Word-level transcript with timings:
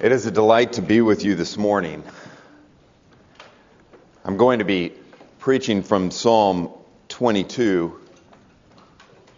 It 0.00 0.12
is 0.12 0.24
a 0.24 0.30
delight 0.30 0.72
to 0.74 0.82
be 0.82 1.02
with 1.02 1.26
you 1.26 1.34
this 1.34 1.58
morning. 1.58 2.02
I'm 4.24 4.38
going 4.38 4.60
to 4.60 4.64
be 4.64 4.94
preaching 5.40 5.82
from 5.82 6.10
Psalm 6.10 6.70
22. 7.10 8.00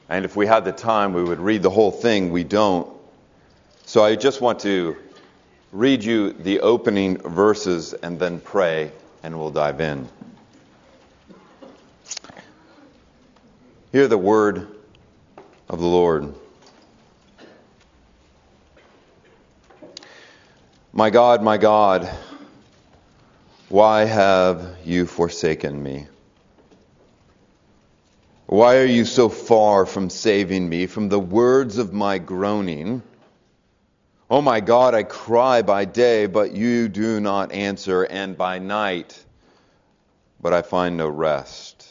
And 0.09 0.25
if 0.25 0.37
we 0.37 0.47
had 0.47 0.65
the 0.65 0.71
time, 0.71 1.15
we 1.15 1.25
would 1.25 1.41
read 1.41 1.65
the 1.65 1.71
whole 1.71 1.91
thing. 1.91 2.31
We 2.31 2.45
don't. 2.45 2.89
So 3.87 4.05
I 4.05 4.15
just 4.15 4.41
want 4.41 4.61
to 4.61 4.97
read 5.73 6.05
you 6.05 6.33
the 6.33 6.61
opening 6.61 7.19
verses 7.19 7.93
and 7.93 8.21
then 8.21 8.39
pray, 8.39 8.93
and 9.25 9.37
we'll 9.37 9.51
dive 9.51 9.81
in. 9.81 10.09
Hear 13.91 14.07
the 14.07 14.17
word 14.17 14.69
of 15.69 15.81
the 15.81 15.87
Lord. 15.87 16.33
My 20.95 21.09
God, 21.09 21.43
my 21.43 21.57
God, 21.57 22.07
why 23.71 24.05
have 24.05 24.77
you 24.85 25.07
forsaken 25.07 25.83
me? 25.83 26.07
Why 28.45 28.77
are 28.77 28.85
you 28.85 29.07
so 29.07 29.31
far 29.31 29.87
from 29.87 30.11
saving 30.11 30.69
me 30.69 30.87
from 30.87 31.09
the 31.09 31.19
words 31.19 31.79
of 31.79 31.95
my 31.95 32.19
groaning? 32.19 33.01
Oh 34.29 34.43
my 34.43 34.61
God, 34.61 34.95
I 34.95 35.05
cry 35.05 35.63
by 35.63 35.87
day, 35.87 36.27
but 36.27 36.53
you 36.53 36.91
do 36.91 37.21
not 37.21 37.53
answer, 37.53 38.03
and 38.03 38.37
by 38.37 38.59
night, 38.59 39.19
but 40.43 40.53
I 40.53 40.61
find 40.61 40.99
no 40.99 41.09
rest. 41.09 41.89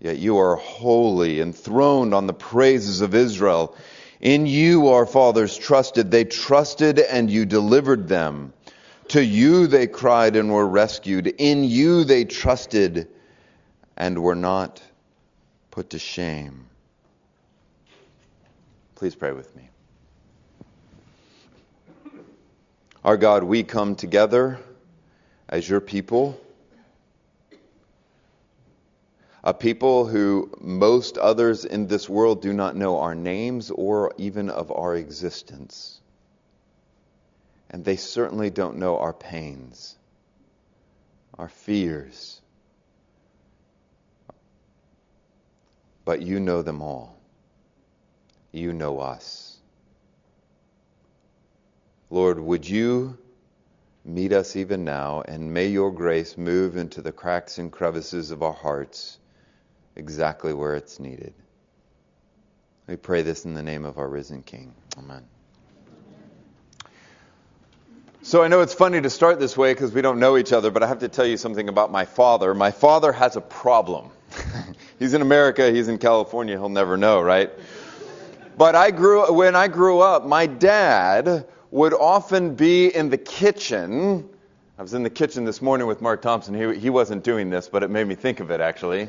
Yet 0.00 0.16
you 0.16 0.38
are 0.38 0.56
holy, 0.56 1.42
enthroned 1.42 2.14
on 2.14 2.26
the 2.26 2.32
praises 2.32 3.02
of 3.02 3.14
Israel. 3.14 3.76
In 4.20 4.46
you 4.46 4.88
our 4.88 5.06
fathers 5.06 5.56
trusted. 5.56 6.10
They 6.10 6.24
trusted 6.24 6.98
and 6.98 7.30
you 7.30 7.44
delivered 7.44 8.08
them. 8.08 8.52
To 9.08 9.24
you 9.24 9.66
they 9.66 9.86
cried 9.86 10.36
and 10.36 10.50
were 10.50 10.66
rescued. 10.66 11.26
In 11.26 11.64
you 11.64 12.04
they 12.04 12.24
trusted 12.24 13.08
and 13.96 14.22
were 14.22 14.34
not 14.34 14.82
put 15.70 15.90
to 15.90 15.98
shame. 15.98 16.66
Please 18.94 19.14
pray 19.14 19.32
with 19.32 19.54
me. 19.54 19.68
Our 23.04 23.16
God, 23.16 23.44
we 23.44 23.62
come 23.62 23.94
together 23.94 24.58
as 25.48 25.68
your 25.68 25.80
people 25.80 26.40
a 29.46 29.54
people 29.54 30.04
who 30.04 30.50
most 30.60 31.16
others 31.18 31.64
in 31.64 31.86
this 31.86 32.08
world 32.08 32.42
do 32.42 32.52
not 32.52 32.74
know 32.74 32.98
our 32.98 33.14
names 33.14 33.70
or 33.70 34.12
even 34.18 34.50
of 34.50 34.72
our 34.72 34.96
existence. 34.96 36.00
And 37.70 37.84
they 37.84 37.94
certainly 37.94 38.50
don't 38.50 38.76
know 38.76 38.98
our 38.98 39.12
pains, 39.12 39.94
our 41.38 41.48
fears. 41.48 42.40
But 46.04 46.22
you 46.22 46.40
know 46.40 46.62
them 46.62 46.82
all. 46.82 47.16
You 48.50 48.72
know 48.72 48.98
us. 48.98 49.58
Lord, 52.10 52.40
would 52.40 52.68
you 52.68 53.16
meet 54.04 54.32
us 54.32 54.56
even 54.56 54.82
now, 54.82 55.22
and 55.28 55.54
may 55.54 55.68
your 55.68 55.92
grace 55.92 56.36
move 56.36 56.76
into 56.76 57.00
the 57.00 57.12
cracks 57.12 57.58
and 57.58 57.70
crevices 57.70 58.32
of 58.32 58.42
our 58.42 58.52
hearts 58.52 59.20
exactly 59.96 60.52
where 60.52 60.74
it's 60.74 61.00
needed. 61.00 61.34
We 62.86 62.96
pray 62.96 63.22
this 63.22 63.44
in 63.44 63.54
the 63.54 63.62
name 63.62 63.84
of 63.84 63.98
our 63.98 64.08
risen 64.08 64.42
King. 64.42 64.72
Amen. 64.96 65.24
So 68.22 68.42
I 68.42 68.48
know 68.48 68.60
it's 68.60 68.74
funny 68.74 69.00
to 69.00 69.10
start 69.10 69.38
this 69.38 69.56
way 69.56 69.72
because 69.72 69.92
we 69.92 70.02
don't 70.02 70.18
know 70.18 70.36
each 70.36 70.52
other, 70.52 70.70
but 70.70 70.82
I 70.82 70.88
have 70.88 70.98
to 71.00 71.08
tell 71.08 71.26
you 71.26 71.36
something 71.36 71.68
about 71.68 71.92
my 71.92 72.04
father. 72.04 72.54
My 72.54 72.70
father 72.70 73.12
has 73.12 73.36
a 73.36 73.40
problem. 73.40 74.10
he's 74.98 75.14
in 75.14 75.22
America, 75.22 75.70
he's 75.70 75.88
in 75.88 75.98
California, 75.98 76.56
he'll 76.56 76.68
never 76.68 76.96
know, 76.96 77.22
right? 77.22 77.50
But 78.56 78.74
I 78.74 78.90
grew 78.90 79.32
when 79.32 79.54
I 79.54 79.68
grew 79.68 80.00
up, 80.00 80.26
my 80.26 80.46
dad 80.46 81.46
would 81.70 81.94
often 81.94 82.54
be 82.54 82.88
in 82.94 83.10
the 83.10 83.18
kitchen. 83.18 84.28
I 84.78 84.82
was 84.82 84.94
in 84.94 85.02
the 85.02 85.10
kitchen 85.10 85.44
this 85.44 85.62
morning 85.62 85.86
with 85.86 86.00
Mark 86.00 86.22
Thompson. 86.22 86.54
He, 86.54 86.78
he 86.80 86.90
wasn't 86.90 87.22
doing 87.22 87.50
this, 87.50 87.68
but 87.68 87.82
it 87.82 87.90
made 87.90 88.06
me 88.06 88.14
think 88.14 88.40
of 88.40 88.50
it 88.50 88.60
actually. 88.60 89.08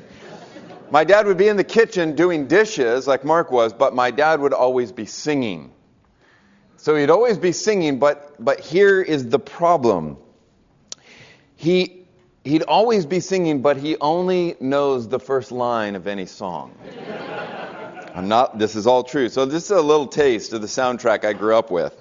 My 0.90 1.04
dad 1.04 1.28
would 1.28 1.38
be 1.38 1.48
in 1.48 1.58
the 1.58 1.64
kitchen 1.64 2.16
doing 2.16 2.48
dishes 2.48 3.08
like 3.08 3.26
Mark 3.26 3.52
was, 3.52 3.74
but 3.74 3.94
my 3.94 4.12
dad 4.12 4.40
would 4.40 4.54
always 4.54 4.92
be 4.92 5.06
singing. 5.06 5.72
So 6.78 6.96
he'd 6.96 7.10
always 7.10 7.38
be 7.38 7.52
singing, 7.52 8.00
but, 8.00 8.36
but 8.44 8.60
here 8.60 9.02
is 9.02 9.28
the 9.28 9.40
problem. 9.40 10.18
He, 11.56 12.06
he'd 12.44 12.64
always 12.64 13.06
be 13.06 13.20
singing, 13.20 13.62
but 13.62 13.78
he 13.78 13.98
only 14.00 14.56
knows 14.60 15.10
the 15.10 15.20
first 15.20 15.52
line 15.52 15.96
of 15.96 16.08
any 16.08 16.26
song. 16.26 16.78
I'm 18.14 18.28
not, 18.28 18.58
this 18.58 18.76
is 18.76 18.88
all 18.88 19.04
true. 19.04 19.28
So 19.28 19.46
this 19.46 19.66
is 19.66 19.72
a 19.72 19.82
little 19.82 20.08
taste 20.08 20.54
of 20.54 20.62
the 20.62 20.68
soundtrack 20.68 21.26
I 21.26 21.34
grew 21.34 21.56
up 21.56 21.70
with. 21.70 21.94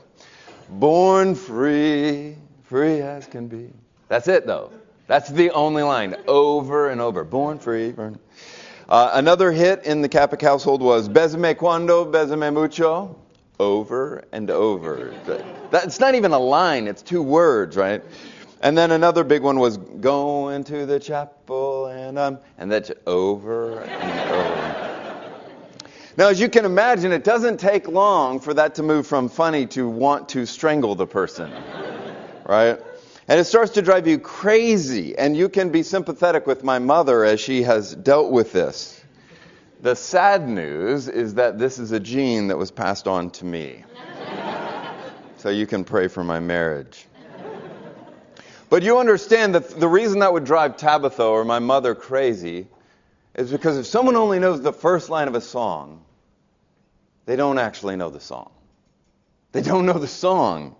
Born 0.68 1.34
free, 1.34 2.36
free 2.64 3.00
as 3.00 3.26
can 3.26 3.48
be. 3.48 3.70
That's 4.08 4.28
it 4.28 4.46
though. 4.46 4.70
That's 5.06 5.28
the 5.28 5.50
only 5.50 5.82
line 5.82 6.16
over 6.26 6.90
and 6.90 7.00
over. 7.00 7.24
Born 7.24 7.58
free, 7.58 7.92
born. 7.92 8.18
Uh, 8.88 9.10
another 9.14 9.50
hit 9.50 9.84
in 9.84 10.00
the 10.00 10.08
Catholic 10.08 10.40
household 10.40 10.80
was 10.80 11.08
Besame 11.08 11.56
cuando, 11.56 12.04
besame 12.04 12.52
mucho, 12.52 13.16
over 13.58 14.24
and 14.32 14.50
over. 14.50 15.12
That's 15.70 15.98
not 15.98 16.14
even 16.14 16.32
a 16.32 16.38
line, 16.38 16.86
it's 16.86 17.02
two 17.02 17.22
words, 17.22 17.76
right? 17.76 18.02
And 18.62 18.78
then 18.78 18.92
another 18.92 19.24
big 19.24 19.42
one 19.42 19.58
was 19.58 19.76
going 19.76 20.64
to 20.64 20.86
the 20.86 20.98
chapel 20.98 21.86
and 21.86 22.18
um, 22.18 22.38
and 22.58 22.70
that's 22.70 22.90
over 23.06 23.80
and 23.80 24.30
over. 24.30 24.86
Now, 26.16 26.28
as 26.28 26.40
you 26.40 26.48
can 26.48 26.64
imagine, 26.64 27.12
it 27.12 27.24
doesn't 27.24 27.58
take 27.60 27.88
long 27.88 28.40
for 28.40 28.54
that 28.54 28.74
to 28.76 28.82
move 28.82 29.06
from 29.06 29.28
funny 29.28 29.66
to 29.66 29.86
want 29.86 30.30
to 30.30 30.46
strangle 30.46 30.94
the 30.94 31.06
person, 31.06 31.52
right? 32.46 32.80
And 33.28 33.40
it 33.40 33.44
starts 33.44 33.72
to 33.72 33.82
drive 33.82 34.06
you 34.06 34.18
crazy. 34.18 35.16
And 35.16 35.36
you 35.36 35.48
can 35.48 35.70
be 35.70 35.82
sympathetic 35.82 36.46
with 36.46 36.62
my 36.62 36.78
mother 36.78 37.24
as 37.24 37.40
she 37.40 37.62
has 37.62 37.94
dealt 37.94 38.30
with 38.30 38.52
this. 38.52 39.00
The 39.80 39.96
sad 39.96 40.48
news 40.48 41.08
is 41.08 41.34
that 41.34 41.58
this 41.58 41.78
is 41.78 41.92
a 41.92 42.00
gene 42.00 42.48
that 42.48 42.56
was 42.56 42.70
passed 42.70 43.06
on 43.06 43.30
to 43.30 43.44
me. 43.44 43.84
so 45.38 45.50
you 45.50 45.66
can 45.66 45.84
pray 45.84 46.08
for 46.08 46.24
my 46.24 46.40
marriage. 46.40 47.06
But 48.68 48.82
you 48.82 48.98
understand 48.98 49.54
that 49.54 49.68
the 49.68 49.88
reason 49.88 50.20
that 50.20 50.32
would 50.32 50.44
drive 50.44 50.76
Tabitha 50.76 51.22
or 51.22 51.44
my 51.44 51.60
mother 51.60 51.94
crazy 51.94 52.66
is 53.34 53.50
because 53.50 53.78
if 53.78 53.86
someone 53.86 54.16
only 54.16 54.38
knows 54.38 54.60
the 54.60 54.72
first 54.72 55.08
line 55.08 55.28
of 55.28 55.34
a 55.34 55.40
song, 55.40 56.04
they 57.26 57.36
don't 57.36 57.58
actually 57.58 57.96
know 57.96 58.10
the 58.10 58.20
song. 58.20 58.50
They 59.52 59.62
don't 59.62 59.86
know 59.86 59.98
the 59.98 60.08
song. 60.08 60.74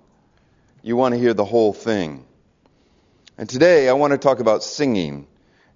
You 0.82 0.96
want 0.96 1.14
to 1.14 1.18
hear 1.18 1.32
the 1.32 1.44
whole 1.44 1.72
thing. 1.72 2.25
And 3.38 3.48
today 3.48 3.88
I 3.88 3.92
want 3.92 4.12
to 4.12 4.18
talk 4.18 4.40
about 4.40 4.62
singing. 4.62 5.26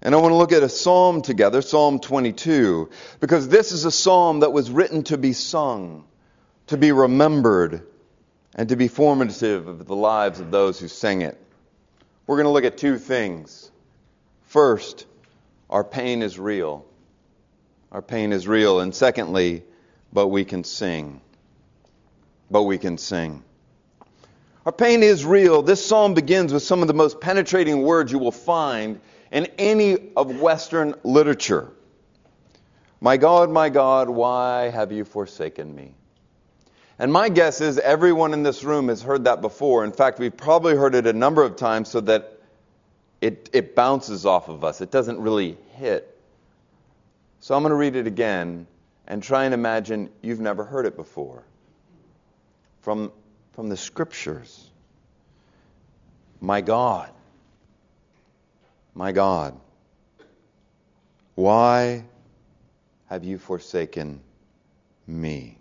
And 0.01 0.15
I 0.15 0.17
want 0.17 0.31
to 0.31 0.35
look 0.35 0.51
at 0.51 0.63
a 0.63 0.69
psalm 0.69 1.21
together, 1.21 1.61
Psalm 1.61 1.99
22, 1.99 2.89
because 3.19 3.47
this 3.47 3.71
is 3.71 3.85
a 3.85 3.91
psalm 3.91 4.39
that 4.39 4.51
was 4.51 4.71
written 4.71 5.03
to 5.03 5.17
be 5.17 5.33
sung, 5.33 6.05
to 6.67 6.77
be 6.77 6.91
remembered, 6.91 7.85
and 8.55 8.69
to 8.69 8.75
be 8.75 8.87
formative 8.87 9.67
of 9.67 9.85
the 9.85 9.95
lives 9.95 10.39
of 10.39 10.49
those 10.49 10.79
who 10.79 10.87
sang 10.87 11.21
it. 11.21 11.37
We're 12.25 12.37
going 12.37 12.45
to 12.45 12.51
look 12.51 12.65
at 12.65 12.77
two 12.77 12.97
things. 12.97 13.69
First, 14.45 15.05
our 15.69 15.83
pain 15.83 16.23
is 16.23 16.39
real. 16.39 16.83
Our 17.91 18.01
pain 18.01 18.33
is 18.33 18.47
real. 18.47 18.79
And 18.79 18.95
secondly, 18.95 19.63
but 20.11 20.29
we 20.29 20.45
can 20.45 20.63
sing. 20.63 21.21
But 22.49 22.63
we 22.63 22.79
can 22.79 22.97
sing. 22.97 23.43
Our 24.65 24.71
pain 24.71 25.01
is 25.01 25.25
real. 25.25 25.63
This 25.63 25.83
psalm 25.83 26.13
begins 26.13 26.53
with 26.53 26.61
some 26.61 26.81
of 26.81 26.87
the 26.87 26.93
most 26.93 27.19
penetrating 27.19 27.81
words 27.81 28.11
you 28.11 28.19
will 28.19 28.31
find 28.31 28.99
in 29.31 29.47
any 29.57 30.11
of 30.15 30.39
Western 30.39 30.93
literature. 31.03 31.71
My 32.99 33.17
God, 33.17 33.49
my 33.49 33.69
God, 33.69 34.07
why 34.07 34.69
have 34.69 34.91
you 34.91 35.03
forsaken 35.03 35.73
me? 35.73 35.95
And 36.99 37.11
my 37.11 37.29
guess 37.29 37.61
is 37.61 37.79
everyone 37.79 38.33
in 38.33 38.43
this 38.43 38.63
room 38.63 38.89
has 38.89 39.01
heard 39.01 39.23
that 39.23 39.41
before. 39.41 39.83
In 39.83 39.91
fact, 39.91 40.19
we've 40.19 40.35
probably 40.37 40.75
heard 40.75 40.93
it 40.93 41.07
a 41.07 41.13
number 41.13 41.41
of 41.41 41.55
times 41.55 41.89
so 41.89 41.99
that 42.01 42.37
it, 43.21 43.49
it 43.53 43.75
bounces 43.75 44.27
off 44.27 44.49
of 44.49 44.63
us. 44.63 44.81
It 44.81 44.91
doesn't 44.91 45.19
really 45.19 45.57
hit. 45.73 46.15
So 47.39 47.55
I'm 47.55 47.63
going 47.63 47.71
to 47.71 47.75
read 47.75 47.95
it 47.95 48.05
again 48.05 48.67
and 49.07 49.23
try 49.23 49.45
and 49.45 49.53
imagine 49.55 50.11
you've 50.21 50.39
never 50.39 50.63
heard 50.63 50.85
it 50.85 50.95
before. 50.95 51.43
From 52.81 53.11
from 53.53 53.69
the 53.69 53.77
scriptures. 53.77 54.69
My 56.39 56.61
God, 56.61 57.11
my 58.95 59.11
God, 59.11 59.59
why 61.35 62.03
have 63.07 63.23
you 63.23 63.37
forsaken 63.37 64.21
me? 65.07 65.60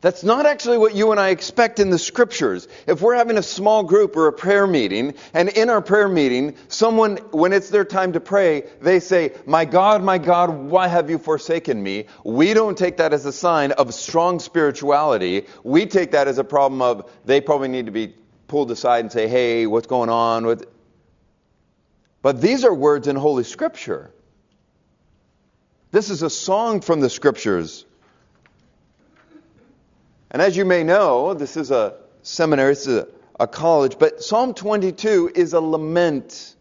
That's 0.00 0.22
not 0.22 0.46
actually 0.46 0.78
what 0.78 0.94
you 0.94 1.10
and 1.10 1.18
I 1.18 1.30
expect 1.30 1.80
in 1.80 1.90
the 1.90 1.98
scriptures. 1.98 2.68
If 2.86 3.02
we're 3.02 3.16
having 3.16 3.36
a 3.36 3.42
small 3.42 3.82
group 3.82 4.16
or 4.16 4.28
a 4.28 4.32
prayer 4.32 4.64
meeting, 4.64 5.14
and 5.34 5.48
in 5.48 5.70
our 5.70 5.82
prayer 5.82 6.08
meeting, 6.08 6.54
someone, 6.68 7.16
when 7.32 7.52
it's 7.52 7.68
their 7.68 7.84
time 7.84 8.12
to 8.12 8.20
pray, 8.20 8.62
they 8.80 9.00
say, 9.00 9.32
My 9.44 9.64
God, 9.64 10.04
my 10.04 10.18
God, 10.18 10.50
why 10.50 10.86
have 10.86 11.10
you 11.10 11.18
forsaken 11.18 11.82
me? 11.82 12.06
We 12.22 12.54
don't 12.54 12.78
take 12.78 12.98
that 12.98 13.12
as 13.12 13.26
a 13.26 13.32
sign 13.32 13.72
of 13.72 13.92
strong 13.92 14.38
spirituality. 14.38 15.46
We 15.64 15.86
take 15.86 16.12
that 16.12 16.28
as 16.28 16.38
a 16.38 16.44
problem 16.44 16.80
of 16.80 17.10
they 17.24 17.40
probably 17.40 17.68
need 17.68 17.86
to 17.86 17.92
be 17.92 18.14
pulled 18.46 18.70
aside 18.70 19.00
and 19.00 19.10
say, 19.10 19.26
Hey, 19.26 19.66
what's 19.66 19.88
going 19.88 20.10
on? 20.10 20.62
But 22.22 22.40
these 22.40 22.64
are 22.64 22.74
words 22.74 23.08
in 23.08 23.16
Holy 23.16 23.44
Scripture. 23.44 24.12
This 25.90 26.10
is 26.10 26.22
a 26.22 26.30
song 26.30 26.82
from 26.82 27.00
the 27.00 27.10
Scriptures. 27.10 27.84
And 30.30 30.42
as 30.42 30.56
you 30.56 30.64
may 30.64 30.84
know, 30.84 31.34
this 31.34 31.56
is 31.56 31.70
a 31.70 31.94
seminary, 32.22 32.72
this 32.72 32.86
is 32.86 32.98
a, 32.98 33.08
a 33.40 33.46
college, 33.46 33.98
but 33.98 34.22
Psalm 34.22 34.54
22 34.54 35.32
is 35.34 35.52
a 35.52 35.60
lament. 35.60 36.54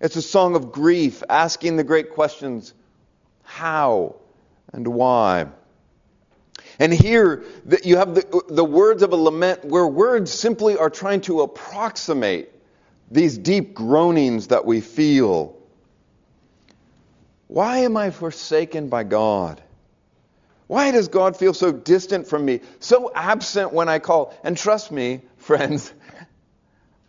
It's 0.00 0.16
a 0.16 0.22
song 0.22 0.54
of 0.54 0.72
grief, 0.72 1.22
asking 1.28 1.76
the 1.76 1.84
great 1.84 2.10
questions 2.10 2.74
how 3.42 4.16
and 4.72 4.86
why. 4.86 5.46
And 6.78 6.92
here 6.92 7.44
you 7.84 7.96
have 7.96 8.14
the, 8.14 8.42
the 8.48 8.64
words 8.64 9.02
of 9.02 9.12
a 9.12 9.16
lament 9.16 9.64
where 9.64 9.86
words 9.86 10.32
simply 10.32 10.76
are 10.78 10.90
trying 10.90 11.20
to 11.22 11.42
approximate 11.42 12.50
these 13.10 13.36
deep 13.36 13.74
groanings 13.74 14.48
that 14.48 14.64
we 14.64 14.80
feel. 14.80 15.56
Why 17.48 17.78
am 17.78 17.96
I 17.96 18.10
forsaken 18.10 18.88
by 18.88 19.04
God? 19.04 19.60
Why 20.70 20.92
does 20.92 21.08
God 21.08 21.36
feel 21.36 21.52
so 21.52 21.72
distant 21.72 22.28
from 22.28 22.44
me, 22.44 22.60
so 22.78 23.10
absent 23.12 23.72
when 23.72 23.88
I 23.88 23.98
call? 23.98 24.32
And 24.44 24.56
trust 24.56 24.92
me, 24.92 25.20
friends, 25.36 25.92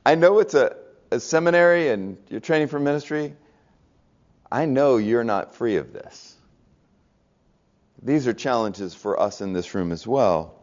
I 0.03 0.15
know 0.15 0.39
it's 0.39 0.55
a, 0.55 0.77
a 1.11 1.19
seminary 1.19 1.89
and 1.89 2.17
you're 2.27 2.39
training 2.39 2.69
for 2.69 2.79
ministry. 2.79 3.35
I 4.51 4.65
know 4.65 4.97
you're 4.97 5.23
not 5.23 5.53
free 5.53 5.75
of 5.75 5.93
this. 5.93 6.35
These 8.01 8.25
are 8.25 8.33
challenges 8.33 8.95
for 8.95 9.19
us 9.19 9.41
in 9.41 9.53
this 9.53 9.75
room 9.75 9.91
as 9.91 10.07
well. 10.07 10.55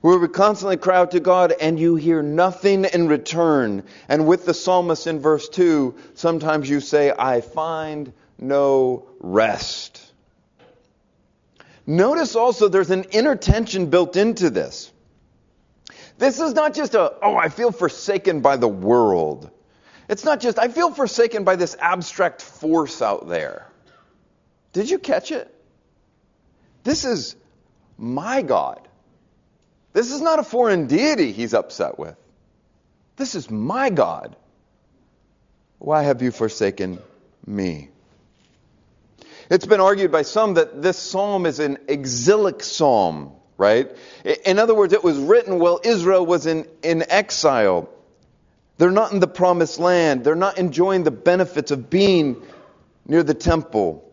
Where 0.00 0.18
we 0.18 0.28
constantly 0.28 0.78
cry 0.78 0.96
out 0.96 1.10
to 1.10 1.20
God 1.20 1.52
and 1.60 1.78
you 1.78 1.96
hear 1.96 2.22
nothing 2.22 2.86
in 2.86 3.08
return. 3.08 3.82
And 4.08 4.26
with 4.26 4.46
the 4.46 4.54
psalmist 4.54 5.06
in 5.06 5.20
verse 5.20 5.50
2, 5.50 5.94
sometimes 6.14 6.66
you 6.66 6.80
say, 6.80 7.12
I 7.12 7.42
find 7.42 8.14
no 8.38 9.06
rest. 9.20 10.05
Notice 11.86 12.34
also 12.34 12.68
there's 12.68 12.90
an 12.90 13.04
inner 13.04 13.36
tension 13.36 13.86
built 13.86 14.16
into 14.16 14.50
this. 14.50 14.92
This 16.18 16.40
is 16.40 16.54
not 16.54 16.74
just 16.74 16.94
a, 16.94 17.14
oh, 17.22 17.36
I 17.36 17.48
feel 17.48 17.70
forsaken 17.70 18.40
by 18.40 18.56
the 18.56 18.68
world. 18.68 19.50
It's 20.08 20.24
not 20.24 20.40
just, 20.40 20.58
I 20.58 20.68
feel 20.68 20.90
forsaken 20.90 21.44
by 21.44 21.56
this 21.56 21.76
abstract 21.78 22.42
force 22.42 23.02
out 23.02 23.28
there. 23.28 23.66
Did 24.72 24.90
you 24.90 24.98
catch 24.98 25.30
it? 25.30 25.52
This 26.84 27.04
is 27.04 27.36
my 27.98 28.42
God. 28.42 28.86
This 29.92 30.12
is 30.12 30.20
not 30.20 30.38
a 30.38 30.42
foreign 30.42 30.86
deity 30.86 31.32
he's 31.32 31.54
upset 31.54 31.98
with. 31.98 32.16
This 33.16 33.34
is 33.34 33.50
my 33.50 33.90
God. 33.90 34.36
Why 35.78 36.02
have 36.02 36.22
you 36.22 36.30
forsaken 36.30 36.98
me? 37.46 37.90
It's 39.48 39.66
been 39.66 39.80
argued 39.80 40.10
by 40.10 40.22
some 40.22 40.54
that 40.54 40.82
this 40.82 40.98
psalm 40.98 41.46
is 41.46 41.60
an 41.60 41.78
exilic 41.88 42.62
psalm, 42.62 43.32
right? 43.56 43.90
In 44.44 44.58
other 44.58 44.74
words, 44.74 44.92
it 44.92 45.04
was 45.04 45.18
written 45.18 45.58
while 45.58 45.80
Israel 45.84 46.26
was 46.26 46.46
in, 46.46 46.66
in 46.82 47.04
exile. 47.08 47.88
They're 48.78 48.90
not 48.90 49.12
in 49.12 49.20
the 49.20 49.28
promised 49.28 49.78
land. 49.78 50.24
They're 50.24 50.34
not 50.34 50.58
enjoying 50.58 51.04
the 51.04 51.10
benefits 51.10 51.70
of 51.70 51.88
being 51.88 52.42
near 53.06 53.22
the 53.22 53.34
temple. 53.34 54.10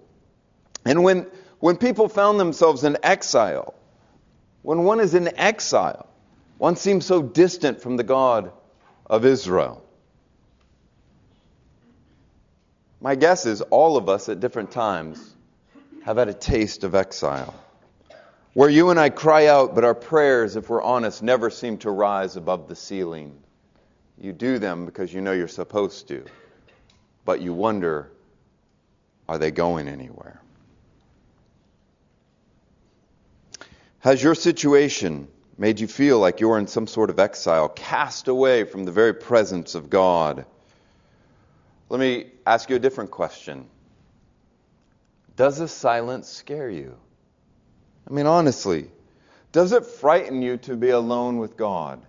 And 0.85 1.03
when, 1.03 1.27
when 1.59 1.77
people 1.77 2.09
found 2.09 2.39
themselves 2.39 2.83
in 2.83 2.97
exile, 3.01 3.73
when 4.61 4.83
one 4.83 4.99
is 4.99 5.15
in 5.15 5.37
exile, 5.37 6.07
one 6.57 6.75
seems 6.75 7.05
so 7.05 7.21
distant 7.21 7.81
from 7.81 7.97
the 7.97 8.03
God 8.03 8.51
of 9.07 9.25
Israel. 9.25 9.83
My 13.03 13.15
guess 13.15 13.45
is 13.45 13.59
all 13.59 13.97
of 13.97 14.07
us 14.07 14.29
at 14.29 14.39
different 14.39 14.71
times 14.71 15.35
have 16.05 16.15
had 16.15 16.29
a 16.29 16.33
taste 16.33 16.85
of 16.85 16.95
exile. 16.95 17.53
Where 18.53 18.69
you 18.69 18.91
and 18.91 18.99
I 18.99 19.09
cry 19.09 19.47
out, 19.47 19.75
but 19.75 19.83
our 19.83 19.93
prayers, 19.93 20.55
if 20.55 20.69
we're 20.69 20.81
honest, 20.81 21.21
never 21.21 21.49
seem 21.49 21.79
to 21.79 21.91
rise 21.91 22.37
above 22.37 22.69
the 22.69 22.77
ceiling. 22.77 23.37
You 24.17 24.31
do 24.31 24.57
them 24.57 24.85
because 24.85 25.13
you 25.13 25.19
know 25.19 25.33
you're 25.33 25.49
supposed 25.49 26.07
to, 26.07 26.23
but 27.25 27.41
you 27.41 27.53
wonder, 27.53 28.09
are 29.27 29.37
they 29.37 29.51
going 29.51 29.89
anywhere? 29.89 30.41
Has 33.99 34.23
your 34.23 34.35
situation 34.35 35.27
made 35.57 35.81
you 35.81 35.87
feel 35.87 36.19
like 36.19 36.39
you're 36.39 36.57
in 36.57 36.67
some 36.67 36.87
sort 36.87 37.09
of 37.09 37.19
exile, 37.19 37.67
cast 37.67 38.29
away 38.29 38.63
from 38.63 38.85
the 38.85 38.93
very 38.93 39.13
presence 39.13 39.75
of 39.75 39.89
God? 39.89 40.45
Let 41.93 41.99
me 41.99 42.25
ask 42.47 42.71
you 42.71 42.75
a 42.75 42.79
different 42.79 43.11
question. 43.11 43.67
Does 45.35 45.59
the 45.59 45.67
silence 45.67 46.27
scare 46.27 46.67
you? 46.67 46.97
I 48.09 48.13
mean, 48.13 48.25
honestly, 48.25 48.89
does 49.51 49.73
it 49.73 49.85
frighten 49.85 50.41
you 50.41 50.57
to 50.57 50.75
be 50.75 50.89
alone 50.89 51.37
with 51.37 51.55
God? 51.55 52.01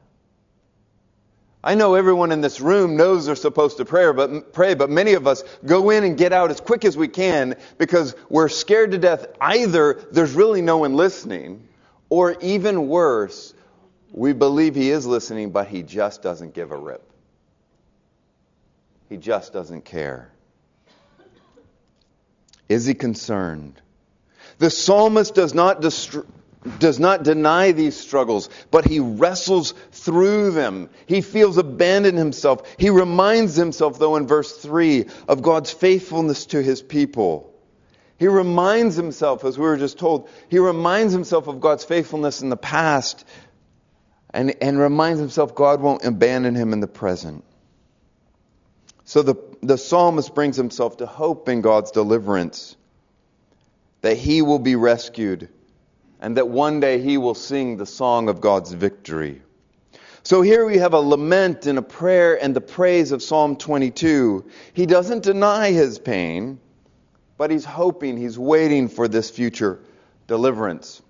I 1.62 1.74
know 1.74 1.96
everyone 1.96 2.32
in 2.32 2.40
this 2.40 2.62
room 2.62 2.96
knows 2.96 3.26
they're 3.26 3.36
supposed 3.36 3.76
to 3.76 3.84
pray 3.84 4.10
but, 4.10 4.54
pray, 4.54 4.72
but 4.72 4.88
many 4.88 5.12
of 5.12 5.26
us 5.26 5.44
go 5.66 5.90
in 5.90 6.02
and 6.04 6.16
get 6.16 6.32
out 6.32 6.50
as 6.50 6.62
quick 6.62 6.86
as 6.86 6.96
we 6.96 7.06
can 7.06 7.54
because 7.76 8.16
we're 8.30 8.48
scared 8.48 8.92
to 8.92 8.98
death. 8.98 9.26
Either 9.38 10.02
there's 10.10 10.32
really 10.32 10.62
no 10.62 10.78
one 10.78 10.96
listening, 10.96 11.68
or 12.08 12.38
even 12.40 12.88
worse, 12.88 13.52
we 14.12 14.32
believe 14.32 14.76
He 14.76 14.88
is 14.88 15.04
listening, 15.04 15.50
but 15.50 15.68
He 15.68 15.82
just 15.82 16.22
doesn't 16.22 16.54
give 16.54 16.70
a 16.70 16.76
rip. 16.78 17.10
He 19.08 19.16
just 19.16 19.52
doesn't 19.52 19.84
care. 19.84 20.30
Is 22.68 22.86
he 22.86 22.94
concerned? 22.94 23.80
The 24.58 24.70
psalmist 24.70 25.34
does 25.34 25.52
not, 25.52 25.80
does 25.80 26.98
not 26.98 27.22
deny 27.22 27.72
these 27.72 27.96
struggles, 27.96 28.48
but 28.70 28.86
he 28.86 29.00
wrestles 29.00 29.74
through 29.92 30.52
them. 30.52 30.88
He 31.06 31.20
feels 31.20 31.58
abandoned 31.58 32.16
himself. 32.16 32.62
He 32.78 32.90
reminds 32.90 33.56
himself, 33.56 33.98
though, 33.98 34.16
in 34.16 34.26
verse 34.26 34.56
3, 34.56 35.06
of 35.28 35.42
God's 35.42 35.70
faithfulness 35.70 36.46
to 36.46 36.62
his 36.62 36.80
people. 36.80 37.52
He 38.18 38.28
reminds 38.28 38.96
himself, 38.96 39.44
as 39.44 39.58
we 39.58 39.64
were 39.64 39.76
just 39.76 39.98
told, 39.98 40.28
he 40.48 40.58
reminds 40.58 41.12
himself 41.12 41.48
of 41.48 41.60
God's 41.60 41.84
faithfulness 41.84 42.42
in 42.42 42.48
the 42.48 42.56
past 42.56 43.24
and, 44.30 44.54
and 44.62 44.78
reminds 44.78 45.20
himself 45.20 45.54
God 45.54 45.80
won't 45.80 46.04
abandon 46.04 46.54
him 46.54 46.72
in 46.72 46.80
the 46.80 46.86
present. 46.86 47.44
So 49.04 49.22
the, 49.22 49.34
the 49.62 49.76
psalmist 49.76 50.34
brings 50.34 50.56
himself 50.56 50.96
to 50.98 51.06
hope 51.06 51.48
in 51.48 51.60
God's 51.60 51.90
deliverance, 51.90 52.76
that 54.00 54.16
he 54.16 54.42
will 54.42 54.58
be 54.58 54.76
rescued, 54.76 55.48
and 56.20 56.36
that 56.36 56.48
one 56.48 56.80
day 56.80 57.00
he 57.00 57.18
will 57.18 57.34
sing 57.34 57.76
the 57.76 57.86
song 57.86 58.28
of 58.28 58.40
God's 58.40 58.72
victory. 58.72 59.42
So 60.22 60.40
here 60.40 60.64
we 60.64 60.78
have 60.78 60.94
a 60.94 60.98
lament 60.98 61.66
and 61.66 61.78
a 61.78 61.82
prayer 61.82 62.42
and 62.42 62.56
the 62.56 62.62
praise 62.62 63.12
of 63.12 63.22
Psalm 63.22 63.56
22. 63.56 64.46
He 64.72 64.86
doesn't 64.86 65.22
deny 65.22 65.70
his 65.70 65.98
pain, 65.98 66.58
but 67.36 67.50
he's 67.50 67.66
hoping, 67.66 68.16
he's 68.16 68.38
waiting 68.38 68.88
for 68.88 69.06
this 69.06 69.28
future 69.28 69.80
deliverance. 70.26 71.02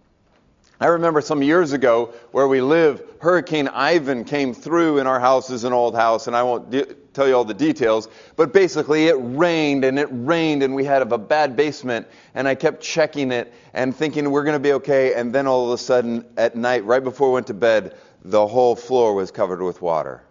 I 0.80 0.86
remember 0.86 1.20
some 1.20 1.44
years 1.44 1.72
ago 1.72 2.12
where 2.32 2.48
we 2.48 2.60
live, 2.60 3.04
Hurricane 3.20 3.68
Ivan 3.68 4.24
came 4.24 4.52
through 4.52 4.98
in 4.98 5.06
our 5.06 5.20
house 5.20 5.48
as 5.48 5.62
an 5.62 5.72
old 5.72 5.94
house, 5.94 6.26
and 6.26 6.34
I 6.34 6.42
won't 6.42 6.70
tell 7.14 7.28
you 7.28 7.34
all 7.34 7.44
the 7.44 7.54
details, 7.54 8.08
but 8.36 8.52
basically 8.52 9.06
it 9.06 9.16
rained 9.18 9.84
and 9.84 9.98
it 9.98 10.08
rained, 10.10 10.62
and 10.62 10.74
we 10.74 10.84
had 10.84 11.00
a 11.00 11.18
bad 11.18 11.56
basement, 11.56 12.06
and 12.34 12.46
I 12.46 12.54
kept 12.54 12.82
checking 12.82 13.32
it 13.32 13.52
and 13.72 13.94
thinking 13.94 14.30
we're 14.30 14.44
going 14.44 14.56
to 14.56 14.60
be 14.60 14.72
okay, 14.74 15.14
and 15.14 15.32
then 15.32 15.46
all 15.46 15.66
of 15.66 15.72
a 15.72 15.78
sudden 15.78 16.24
at 16.36 16.56
night, 16.56 16.84
right 16.84 17.02
before 17.02 17.28
we 17.28 17.34
went 17.34 17.46
to 17.46 17.54
bed, 17.54 17.96
the 18.24 18.46
whole 18.46 18.74
floor 18.74 19.14
was 19.14 19.30
covered 19.30 19.62
with 19.62 19.80
water. 19.80 20.22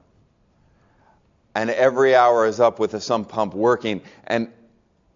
And 1.56 1.70
every 1.70 2.16
hour 2.16 2.46
is 2.48 2.60
up 2.60 2.80
with 2.80 2.92
the 2.92 3.02
sump 3.02 3.30
pump 3.30 3.54
working, 3.54 4.02
and 4.26 4.52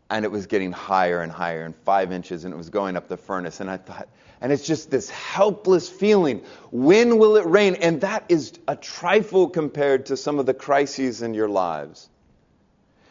and 0.09 0.25
it 0.25 0.31
was 0.31 0.47
getting 0.47 0.71
higher 0.71 1.21
and 1.21 1.31
higher, 1.31 1.63
and 1.63 1.75
five 1.75 2.11
inches, 2.11 2.45
and 2.45 2.53
it 2.53 2.57
was 2.57 2.69
going 2.69 2.95
up 2.95 3.07
the 3.07 3.17
furnace, 3.17 3.59
and 3.59 3.69
I 3.69 3.77
thought 3.77 4.07
and 4.41 4.51
it's 4.51 4.67
just 4.67 4.91
this 4.91 5.09
helpless 5.09 5.89
feeling. 5.89 6.43
When 6.71 7.17
will 7.17 7.37
it 7.37 7.45
rain? 7.45 7.75
And 7.75 8.01
that 8.01 8.25
is 8.29 8.53
a 8.67 8.75
trifle 8.75 9.49
compared 9.49 10.07
to 10.07 10.17
some 10.17 10.39
of 10.39 10.45
the 10.45 10.53
crises 10.53 11.21
in 11.21 11.33
your 11.33 11.49
lives. 11.49 12.09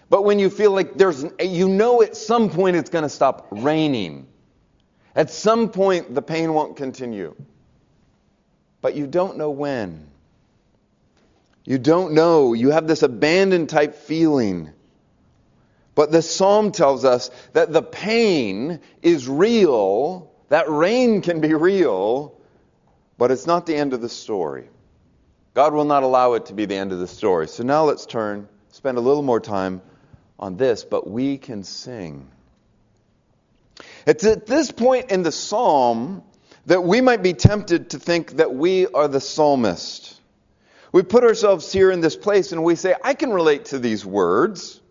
But 0.08 0.24
when 0.24 0.38
you 0.38 0.50
feel 0.50 0.70
like 0.70 0.94
there's, 0.94 1.24
you 1.40 1.68
know 1.68 2.02
at 2.02 2.16
some 2.16 2.48
point 2.48 2.76
it's 2.76 2.90
going 2.90 3.02
to 3.02 3.08
stop 3.08 3.48
raining. 3.50 4.28
At 5.16 5.30
some 5.30 5.70
point 5.70 6.14
the 6.14 6.22
pain 6.22 6.54
won't 6.54 6.76
continue. 6.76 7.34
but 8.80 8.94
you 8.94 9.06
don't 9.08 9.36
know 9.36 9.50
when. 9.50 10.06
You 11.64 11.78
don't 11.78 12.14
know. 12.14 12.52
You 12.52 12.70
have 12.70 12.86
this 12.86 13.02
abandoned 13.02 13.68
type 13.68 13.96
feeling. 13.96 14.70
But 15.96 16.12
the 16.12 16.22
psalm 16.22 16.72
tells 16.72 17.04
us 17.04 17.30
that 17.54 17.72
the 17.72 17.82
pain 17.82 18.80
is 19.02 19.28
real, 19.28 20.30
that 20.50 20.70
rain 20.70 21.22
can 21.22 21.40
be 21.40 21.54
real, 21.54 22.38
but 23.18 23.30
it's 23.32 23.46
not 23.46 23.64
the 23.64 23.74
end 23.74 23.94
of 23.94 24.02
the 24.02 24.08
story. 24.10 24.68
God 25.54 25.72
will 25.72 25.86
not 25.86 26.02
allow 26.02 26.34
it 26.34 26.46
to 26.46 26.52
be 26.52 26.66
the 26.66 26.76
end 26.76 26.92
of 26.92 26.98
the 26.98 27.06
story. 27.08 27.48
So 27.48 27.62
now 27.62 27.84
let's 27.84 28.04
turn, 28.04 28.46
spend 28.72 28.98
a 28.98 29.00
little 29.00 29.22
more 29.22 29.40
time 29.40 29.80
on 30.38 30.58
this, 30.58 30.84
but 30.84 31.08
we 31.08 31.38
can 31.38 31.64
sing. 31.64 32.28
It's 34.06 34.24
at 34.24 34.46
this 34.46 34.70
point 34.70 35.10
in 35.10 35.22
the 35.22 35.32
psalm 35.32 36.22
that 36.66 36.84
we 36.84 37.00
might 37.00 37.22
be 37.22 37.32
tempted 37.32 37.90
to 37.90 37.98
think 37.98 38.32
that 38.32 38.54
we 38.54 38.86
are 38.86 39.08
the 39.08 39.20
psalmist. 39.20 40.20
We 40.92 41.02
put 41.04 41.24
ourselves 41.24 41.72
here 41.72 41.90
in 41.90 42.02
this 42.02 42.16
place 42.16 42.52
and 42.52 42.62
we 42.62 42.74
say, 42.74 42.94
I 43.02 43.14
can 43.14 43.30
relate 43.30 43.66
to 43.66 43.78
these 43.78 44.04
words. 44.04 44.82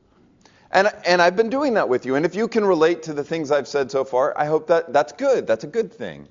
And, 0.75 0.91
and 1.05 1.21
I've 1.21 1.37
been 1.37 1.49
doing 1.49 1.75
that 1.75 1.87
with 1.87 2.05
you. 2.05 2.15
And 2.15 2.25
if 2.25 2.35
you 2.35 2.49
can 2.49 2.65
relate 2.65 3.03
to 3.03 3.13
the 3.13 3.23
things 3.23 3.49
I've 3.49 3.67
said 3.67 3.89
so 3.89 4.03
far, 4.03 4.37
I 4.37 4.43
hope 4.43 4.67
that 4.67 4.91
that's 4.91 5.13
good. 5.13 5.47
That's 5.47 5.63
a 5.63 5.67
good 5.67 5.93
thing. 5.93 6.27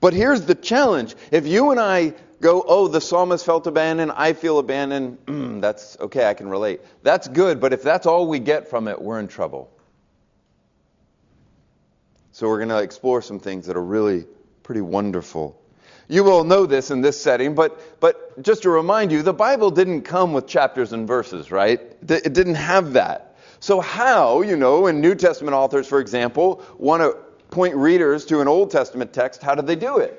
But 0.00 0.12
here's 0.12 0.40
the 0.42 0.56
challenge. 0.56 1.14
If 1.30 1.46
you 1.46 1.70
and 1.70 1.78
I 1.78 2.14
go, 2.40 2.64
oh, 2.66 2.88
the 2.88 3.00
psalmist 3.00 3.46
felt 3.46 3.68
abandoned, 3.68 4.10
I 4.16 4.32
feel 4.32 4.58
abandoned, 4.58 5.18
that's 5.62 5.96
okay, 6.00 6.28
I 6.28 6.34
can 6.34 6.48
relate. 6.48 6.80
That's 7.04 7.28
good, 7.28 7.60
but 7.60 7.72
if 7.72 7.84
that's 7.84 8.06
all 8.06 8.26
we 8.26 8.40
get 8.40 8.68
from 8.68 8.88
it, 8.88 9.00
we're 9.00 9.20
in 9.20 9.28
trouble. 9.28 9.70
So 12.32 12.48
we're 12.48 12.58
going 12.58 12.70
to 12.70 12.82
explore 12.82 13.22
some 13.22 13.38
things 13.38 13.66
that 13.66 13.76
are 13.76 13.84
really 13.84 14.26
pretty 14.64 14.80
wonderful. 14.80 15.61
You 16.08 16.24
will 16.24 16.44
know 16.44 16.66
this 16.66 16.90
in 16.90 17.00
this 17.00 17.20
setting, 17.20 17.54
but, 17.54 18.00
but 18.00 18.42
just 18.42 18.62
to 18.62 18.70
remind 18.70 19.12
you, 19.12 19.22
the 19.22 19.32
Bible 19.32 19.70
didn't 19.70 20.02
come 20.02 20.32
with 20.32 20.46
chapters 20.46 20.92
and 20.92 21.06
verses, 21.06 21.50
right? 21.50 21.80
It 22.08 22.32
didn't 22.32 22.56
have 22.56 22.94
that. 22.94 23.36
So, 23.60 23.80
how, 23.80 24.42
you 24.42 24.56
know, 24.56 24.88
in 24.88 25.00
New 25.00 25.14
Testament 25.14 25.54
authors, 25.54 25.86
for 25.86 26.00
example, 26.00 26.64
want 26.78 27.02
to 27.02 27.16
point 27.50 27.76
readers 27.76 28.26
to 28.26 28.40
an 28.40 28.48
Old 28.48 28.70
Testament 28.72 29.12
text, 29.12 29.42
how 29.42 29.54
did 29.54 29.66
they 29.66 29.76
do 29.76 29.98
it? 29.98 30.18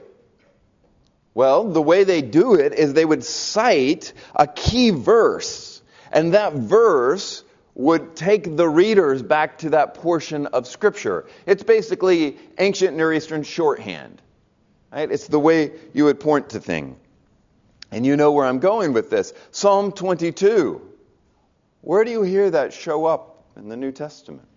Well, 1.33 1.65
the 1.65 1.81
way 1.81 2.03
they 2.03 2.21
do 2.21 2.55
it 2.55 2.73
is 2.73 2.93
they 2.93 3.05
would 3.05 3.23
cite 3.23 4.13
a 4.35 4.47
key 4.47 4.91
verse, 4.91 5.81
and 6.11 6.35
that 6.35 6.53
verse 6.53 7.43
would 7.75 8.15
take 8.15 8.55
the 8.55 8.69
readers 8.69 9.23
back 9.23 9.57
to 9.59 9.71
that 9.71 9.95
portion 9.95 10.45
of 10.47 10.67
Scripture. 10.67 11.25
It's 11.45 11.63
basically 11.63 12.37
ancient 12.59 12.95
Near 12.95 13.11
Eastern 13.11 13.43
shorthand. 13.43 14.21
Right? 14.93 15.11
It's 15.11 15.27
the 15.27 15.39
way 15.39 15.71
you 15.93 16.05
would 16.05 16.19
point 16.19 16.51
to 16.51 16.59
things. 16.59 16.97
And 17.91 18.05
you 18.05 18.15
know 18.15 18.31
where 18.31 18.45
I'm 18.45 18.59
going 18.59 18.93
with 18.93 19.09
this. 19.09 19.33
Psalm 19.51 19.91
22. 19.91 20.81
Where 21.81 22.03
do 22.03 22.11
you 22.11 22.23
hear 22.23 22.49
that 22.49 22.73
show 22.73 23.05
up 23.05 23.45
in 23.55 23.69
the 23.69 23.75
New 23.75 23.91
Testament? 23.91 24.47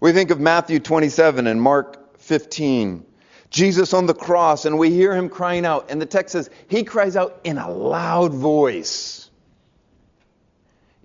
We 0.00 0.12
think 0.12 0.30
of 0.30 0.40
Matthew 0.40 0.78
27 0.78 1.46
and 1.46 1.60
Mark 1.60 2.18
15. 2.18 3.04
Jesus 3.50 3.92
on 3.92 4.06
the 4.06 4.14
cross, 4.14 4.64
and 4.64 4.78
we 4.78 4.90
hear 4.90 5.14
him 5.14 5.28
crying 5.28 5.66
out. 5.66 5.90
And 5.90 6.00
the 6.00 6.06
text 6.06 6.32
says, 6.32 6.48
he 6.68 6.84
cries 6.84 7.16
out 7.16 7.40
in 7.44 7.58
a 7.58 7.70
loud 7.70 8.32
voice 8.32 9.28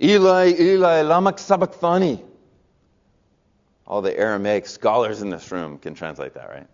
Eli, 0.01 0.53
Eli, 0.59 1.01
lama 1.01 1.37
sabachthani. 1.37 2.23
All 3.85 4.01
the 4.01 4.17
Aramaic 4.17 4.67
scholars 4.67 5.21
in 5.21 5.29
this 5.29 5.51
room 5.51 5.79
can 5.79 5.95
translate 5.95 6.35
that, 6.35 6.49
right? 6.49 6.67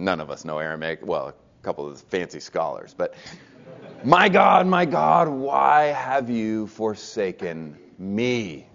None 0.00 0.20
of 0.20 0.30
us 0.30 0.46
know 0.46 0.58
Aramaic. 0.58 1.04
Well, 1.04 1.28
a 1.28 1.34
couple 1.62 1.86
of 1.86 2.00
fancy 2.00 2.40
scholars. 2.40 2.94
But, 2.96 3.14
my 4.02 4.30
God, 4.30 4.66
my 4.66 4.86
God, 4.86 5.28
why 5.28 5.88
have 5.88 6.30
you 6.30 6.68
forsaken 6.68 7.78
me? 7.98 8.66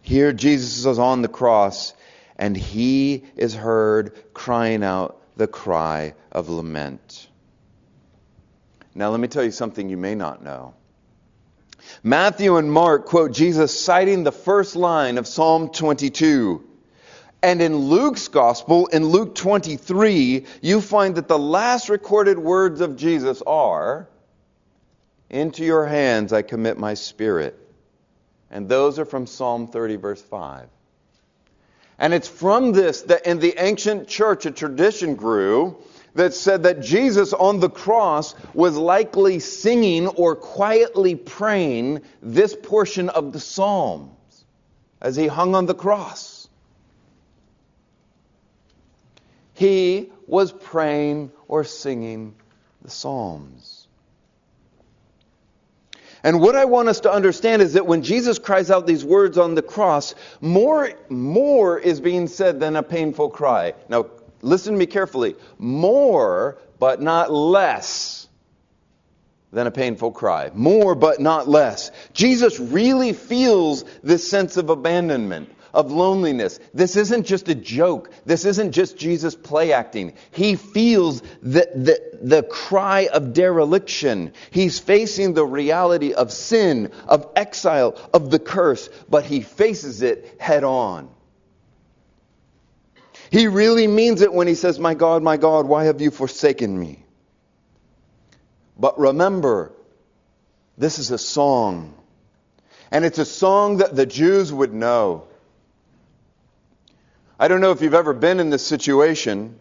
Here, 0.00 0.32
Jesus 0.32 0.86
is 0.86 0.98
on 0.98 1.20
the 1.20 1.28
cross, 1.28 1.92
and 2.36 2.56
he 2.56 3.24
is 3.36 3.54
heard 3.54 4.32
crying 4.32 4.82
out 4.82 5.20
the 5.36 5.46
cry 5.46 6.14
of 6.32 6.48
lament. 6.48 7.28
Now, 8.94 9.10
let 9.10 9.20
me 9.20 9.28
tell 9.28 9.44
you 9.44 9.50
something 9.50 9.90
you 9.90 9.98
may 9.98 10.14
not 10.14 10.42
know. 10.42 10.72
Matthew 12.02 12.56
and 12.56 12.72
Mark 12.72 13.04
quote 13.04 13.32
Jesus 13.32 13.78
citing 13.78 14.24
the 14.24 14.32
first 14.32 14.76
line 14.76 15.18
of 15.18 15.26
Psalm 15.26 15.68
22. 15.68 16.71
And 17.42 17.60
in 17.60 17.76
Luke's 17.76 18.28
gospel, 18.28 18.86
in 18.86 19.06
Luke 19.06 19.34
23, 19.34 20.46
you 20.60 20.80
find 20.80 21.16
that 21.16 21.26
the 21.26 21.38
last 21.38 21.88
recorded 21.88 22.38
words 22.38 22.80
of 22.80 22.96
Jesus 22.96 23.42
are, 23.42 24.08
Into 25.28 25.64
your 25.64 25.86
hands 25.86 26.32
I 26.32 26.42
commit 26.42 26.78
my 26.78 26.94
spirit. 26.94 27.58
And 28.50 28.68
those 28.68 28.98
are 28.98 29.04
from 29.04 29.26
Psalm 29.26 29.66
30, 29.66 29.96
verse 29.96 30.22
5. 30.22 30.68
And 31.98 32.14
it's 32.14 32.28
from 32.28 32.72
this 32.72 33.02
that 33.02 33.26
in 33.26 33.38
the 33.38 33.54
ancient 33.58 34.08
church 34.08 34.46
a 34.46 34.50
tradition 34.50 35.14
grew 35.14 35.76
that 36.14 36.34
said 36.34 36.64
that 36.64 36.80
Jesus 36.80 37.32
on 37.32 37.60
the 37.60 37.70
cross 37.70 38.34
was 38.54 38.76
likely 38.76 39.38
singing 39.38 40.06
or 40.06 40.36
quietly 40.36 41.14
praying 41.14 42.02
this 42.20 42.54
portion 42.54 43.08
of 43.08 43.32
the 43.32 43.40
Psalms 43.40 44.44
as 45.00 45.16
he 45.16 45.26
hung 45.26 45.54
on 45.54 45.66
the 45.66 45.74
cross. 45.74 46.41
He 49.62 50.10
was 50.26 50.50
praying 50.50 51.30
or 51.46 51.62
singing 51.62 52.34
the 52.82 52.90
Psalms. 52.90 53.86
And 56.24 56.40
what 56.40 56.56
I 56.56 56.64
want 56.64 56.88
us 56.88 56.98
to 57.02 57.12
understand 57.12 57.62
is 57.62 57.74
that 57.74 57.86
when 57.86 58.02
Jesus 58.02 58.40
cries 58.40 58.72
out 58.72 58.88
these 58.88 59.04
words 59.04 59.38
on 59.38 59.54
the 59.54 59.62
cross, 59.62 60.16
more, 60.40 60.90
more 61.08 61.78
is 61.78 62.00
being 62.00 62.26
said 62.26 62.58
than 62.58 62.74
a 62.74 62.82
painful 62.82 63.30
cry. 63.30 63.74
Now, 63.88 64.06
listen 64.40 64.72
to 64.72 64.78
me 64.80 64.86
carefully. 64.86 65.36
More, 65.58 66.58
but 66.80 67.00
not 67.00 67.30
less 67.32 68.26
than 69.52 69.68
a 69.68 69.70
painful 69.70 70.10
cry. 70.10 70.50
More, 70.54 70.96
but 70.96 71.20
not 71.20 71.48
less. 71.48 71.92
Jesus 72.12 72.58
really 72.58 73.12
feels 73.12 73.84
this 74.02 74.28
sense 74.28 74.56
of 74.56 74.70
abandonment 74.70 75.54
of 75.74 75.90
loneliness. 75.90 76.60
This 76.74 76.96
isn't 76.96 77.24
just 77.24 77.48
a 77.48 77.54
joke. 77.54 78.10
This 78.24 78.44
isn't 78.44 78.72
just 78.72 78.96
Jesus 78.96 79.34
play 79.34 79.72
acting. 79.72 80.14
He 80.30 80.56
feels 80.56 81.22
the, 81.42 81.68
the, 81.74 82.18
the 82.20 82.42
cry 82.42 83.08
of 83.12 83.32
dereliction. 83.32 84.32
He's 84.50 84.78
facing 84.78 85.34
the 85.34 85.44
reality 85.44 86.12
of 86.12 86.32
sin, 86.32 86.92
of 87.08 87.30
exile, 87.36 87.98
of 88.12 88.30
the 88.30 88.38
curse, 88.38 88.88
but 89.08 89.24
he 89.24 89.40
faces 89.40 90.02
it 90.02 90.36
head 90.38 90.64
on. 90.64 91.08
He 93.30 93.46
really 93.46 93.86
means 93.86 94.20
it 94.20 94.32
when 94.32 94.46
he 94.46 94.54
says, 94.54 94.78
My 94.78 94.92
God, 94.92 95.22
my 95.22 95.38
God, 95.38 95.66
why 95.66 95.84
have 95.84 96.02
you 96.02 96.10
forsaken 96.10 96.78
me? 96.78 97.02
But 98.78 98.98
remember, 98.98 99.72
this 100.76 100.98
is 100.98 101.10
a 101.10 101.18
song. 101.18 101.94
And 102.90 103.06
it's 103.06 103.18
a 103.18 103.24
song 103.24 103.78
that 103.78 103.96
the 103.96 104.04
Jews 104.04 104.52
would 104.52 104.74
know. 104.74 105.28
I 107.38 107.48
don't 107.48 107.60
know 107.60 107.72
if 107.72 107.80
you've 107.80 107.94
ever 107.94 108.12
been 108.12 108.40
in 108.40 108.50
this 108.50 108.64
situation, 108.66 109.58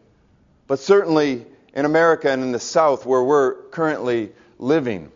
but 0.67 0.79
certainly 0.79 1.45
in 1.73 1.85
America 1.85 2.29
and 2.29 2.43
in 2.43 2.51
the 2.51 2.59
South 2.59 3.05
where 3.05 3.23
we're 3.23 3.55
currently 3.69 4.31
living, 4.59 5.11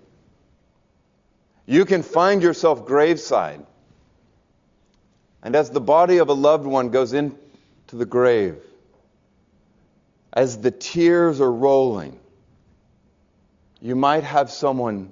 you 1.66 1.86
can 1.86 2.04
find 2.04 2.42
yourself 2.42 2.86
graveside. 2.86 3.66
And 5.44 5.56
as 5.56 5.70
the 5.70 5.82
body 5.82 6.18
of 6.18 6.30
a 6.30 6.34
loved 6.34 6.66
one 6.66 6.90
goes 6.90 7.14
into 7.14 7.36
the 7.92 8.06
grave, 8.06 8.58
as 10.34 10.58
the 10.58 10.72
tears 10.72 11.40
are 11.40 11.52
rolling, 11.52 12.20
you 13.82 13.96
might 13.96 14.24
have 14.24 14.50
someone 14.50 15.12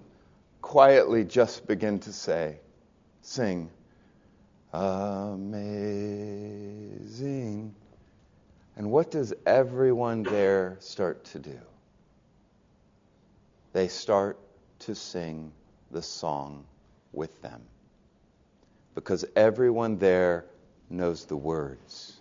quietly 0.62 1.24
just 1.24 1.68
begin 1.68 2.00
to 2.00 2.12
say, 2.12 2.58
sing, 3.22 3.70
Amazing. 4.74 5.53
And 8.75 8.92
what 8.92 9.12
does 9.12 9.34
everyone 9.46 10.24
there 10.24 10.77
start 10.80 11.25
to 11.25 11.38
do? 11.39 11.60
They 13.72 13.88
start 13.88 14.39
to 14.80 14.96
sing 14.96 15.51
the 15.92 16.01
song 16.01 16.65
with 17.12 17.39
them. 17.44 17.62
Because 18.96 19.25
everyone 19.36 20.00
there 20.00 20.46
knows 20.89 21.25
the 21.25 21.38
words. 21.38 22.20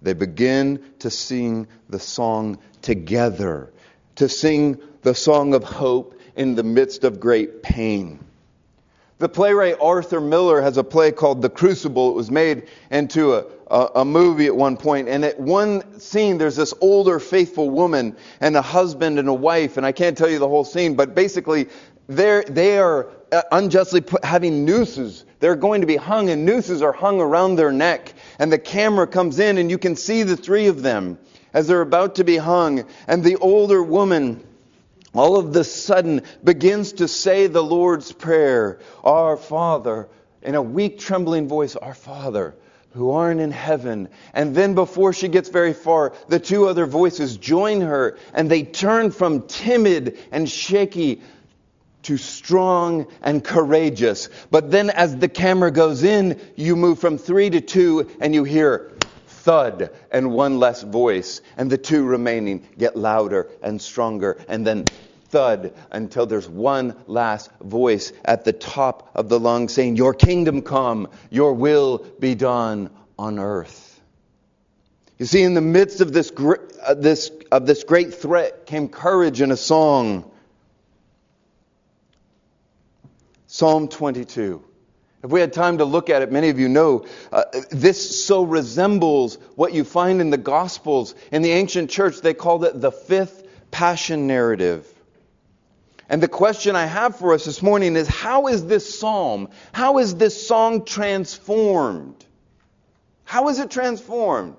They 0.00 0.14
begin 0.14 0.82
to 1.00 1.10
sing 1.10 1.68
the 1.88 1.98
song 1.98 2.58
together, 2.80 3.72
to 4.16 4.28
sing 4.28 4.80
the 5.02 5.14
song 5.14 5.54
of 5.54 5.64
hope 5.64 6.18
in 6.34 6.54
the 6.54 6.62
midst 6.62 7.04
of 7.04 7.20
great 7.20 7.62
pain. 7.62 8.18
The 9.22 9.28
playwright 9.28 9.76
Arthur 9.80 10.20
Miller 10.20 10.60
has 10.60 10.78
a 10.78 10.82
play 10.82 11.12
called 11.12 11.42
The 11.42 11.48
Crucible. 11.48 12.10
It 12.10 12.14
was 12.14 12.28
made 12.28 12.66
into 12.90 13.34
a, 13.34 13.44
a, 13.68 14.00
a 14.00 14.04
movie 14.04 14.46
at 14.46 14.56
one 14.56 14.76
point, 14.76 15.08
and 15.08 15.24
at 15.24 15.38
one 15.38 16.00
scene, 16.00 16.38
there's 16.38 16.56
this 16.56 16.74
older, 16.80 17.20
faithful 17.20 17.70
woman 17.70 18.16
and 18.40 18.56
a 18.56 18.62
husband 18.62 19.20
and 19.20 19.28
a 19.28 19.32
wife, 19.32 19.76
and 19.76 19.86
I 19.86 19.92
can't 19.92 20.18
tell 20.18 20.28
you 20.28 20.40
the 20.40 20.48
whole 20.48 20.64
scene, 20.64 20.96
but 20.96 21.14
basically, 21.14 21.68
they're, 22.08 22.42
they 22.42 22.78
are 22.78 23.10
uh, 23.30 23.42
unjustly 23.52 24.00
put, 24.00 24.24
having 24.24 24.64
nooses. 24.64 25.24
They're 25.38 25.54
going 25.54 25.82
to 25.82 25.86
be 25.86 25.94
hung, 25.94 26.30
and 26.30 26.44
nooses 26.44 26.82
are 26.82 26.92
hung 26.92 27.20
around 27.20 27.54
their 27.54 27.70
neck. 27.70 28.14
And 28.40 28.50
the 28.50 28.58
camera 28.58 29.06
comes 29.06 29.38
in, 29.38 29.56
and 29.56 29.70
you 29.70 29.78
can 29.78 29.94
see 29.94 30.24
the 30.24 30.36
three 30.36 30.66
of 30.66 30.82
them 30.82 31.16
as 31.54 31.68
they're 31.68 31.80
about 31.80 32.16
to 32.16 32.24
be 32.24 32.38
hung. 32.38 32.84
And 33.06 33.22
the 33.22 33.36
older 33.36 33.84
woman, 33.84 34.44
all 35.14 35.36
of 35.36 35.52
the 35.52 35.64
sudden, 35.64 36.22
begins 36.42 36.94
to 36.94 37.08
say 37.08 37.46
the 37.46 37.62
Lord's 37.62 38.12
Prayer 38.12 38.80
Our 39.04 39.36
Father, 39.36 40.08
in 40.42 40.54
a 40.54 40.62
weak, 40.62 40.98
trembling 40.98 41.48
voice, 41.48 41.76
Our 41.76 41.94
Father 41.94 42.54
who 42.94 43.10
art 43.10 43.38
in 43.38 43.50
heaven. 43.50 44.08
And 44.34 44.54
then 44.54 44.74
before 44.74 45.12
she 45.12 45.28
gets 45.28 45.48
very 45.48 45.72
far, 45.72 46.12
the 46.28 46.38
two 46.38 46.66
other 46.66 46.86
voices 46.86 47.36
join 47.36 47.80
her 47.80 48.18
and 48.34 48.50
they 48.50 48.64
turn 48.64 49.10
from 49.10 49.46
timid 49.46 50.18
and 50.30 50.48
shaky 50.48 51.22
to 52.02 52.16
strong 52.16 53.06
and 53.22 53.42
courageous. 53.42 54.28
But 54.50 54.70
then 54.70 54.90
as 54.90 55.16
the 55.16 55.28
camera 55.28 55.70
goes 55.70 56.02
in, 56.02 56.40
you 56.56 56.76
move 56.76 56.98
from 56.98 57.16
three 57.16 57.48
to 57.50 57.60
two 57.60 58.10
and 58.20 58.34
you 58.34 58.44
hear 58.44 58.92
thud 59.42 59.90
and 60.10 60.32
one 60.32 60.58
less 60.58 60.82
voice. 60.82 61.40
And 61.56 61.70
the 61.70 61.78
two 61.78 62.04
remaining 62.04 62.66
get 62.78 62.96
louder 62.96 63.48
and 63.62 63.80
stronger. 63.80 64.38
And 64.48 64.66
then 64.66 64.84
thud 65.28 65.74
until 65.90 66.26
there's 66.26 66.48
one 66.48 66.96
last 67.06 67.50
voice 67.60 68.12
at 68.24 68.44
the 68.44 68.52
top 68.52 69.10
of 69.14 69.28
the 69.28 69.40
lung 69.40 69.68
saying, 69.68 69.96
Your 69.96 70.14
kingdom 70.14 70.62
come, 70.62 71.08
your 71.30 71.54
will 71.54 71.98
be 72.18 72.34
done 72.34 72.90
on 73.18 73.38
earth. 73.38 74.00
You 75.18 75.26
see, 75.26 75.42
in 75.42 75.54
the 75.54 75.60
midst 75.60 76.00
of 76.00 76.12
this, 76.12 76.32
uh, 76.84 76.94
this, 76.94 77.30
of 77.50 77.66
this 77.66 77.84
great 77.84 78.14
threat 78.14 78.66
came 78.66 78.88
courage 78.88 79.40
in 79.40 79.52
a 79.52 79.56
song. 79.56 80.28
Psalm 83.46 83.86
22. 83.88 84.64
If 85.22 85.30
we 85.30 85.40
had 85.40 85.52
time 85.52 85.78
to 85.78 85.84
look 85.84 86.10
at 86.10 86.22
it, 86.22 86.32
many 86.32 86.48
of 86.48 86.58
you 86.58 86.68
know 86.68 87.06
uh, 87.30 87.44
this 87.70 88.24
so 88.26 88.42
resembles 88.42 89.36
what 89.54 89.72
you 89.72 89.84
find 89.84 90.20
in 90.20 90.30
the 90.30 90.36
Gospels. 90.36 91.14
In 91.30 91.42
the 91.42 91.52
ancient 91.52 91.90
church, 91.90 92.20
they 92.20 92.34
called 92.34 92.64
it 92.64 92.80
the 92.80 92.90
fifth 92.90 93.46
passion 93.70 94.26
narrative. 94.26 94.86
And 96.08 96.22
the 96.22 96.28
question 96.28 96.74
I 96.74 96.86
have 96.86 97.16
for 97.16 97.32
us 97.34 97.44
this 97.44 97.62
morning 97.62 97.94
is 97.94 98.08
how 98.08 98.48
is 98.48 98.66
this 98.66 98.98
psalm, 98.98 99.48
how 99.72 99.98
is 99.98 100.16
this 100.16 100.46
song 100.46 100.84
transformed? 100.84 102.24
How 103.24 103.48
is 103.48 103.60
it 103.60 103.70
transformed? 103.70 104.56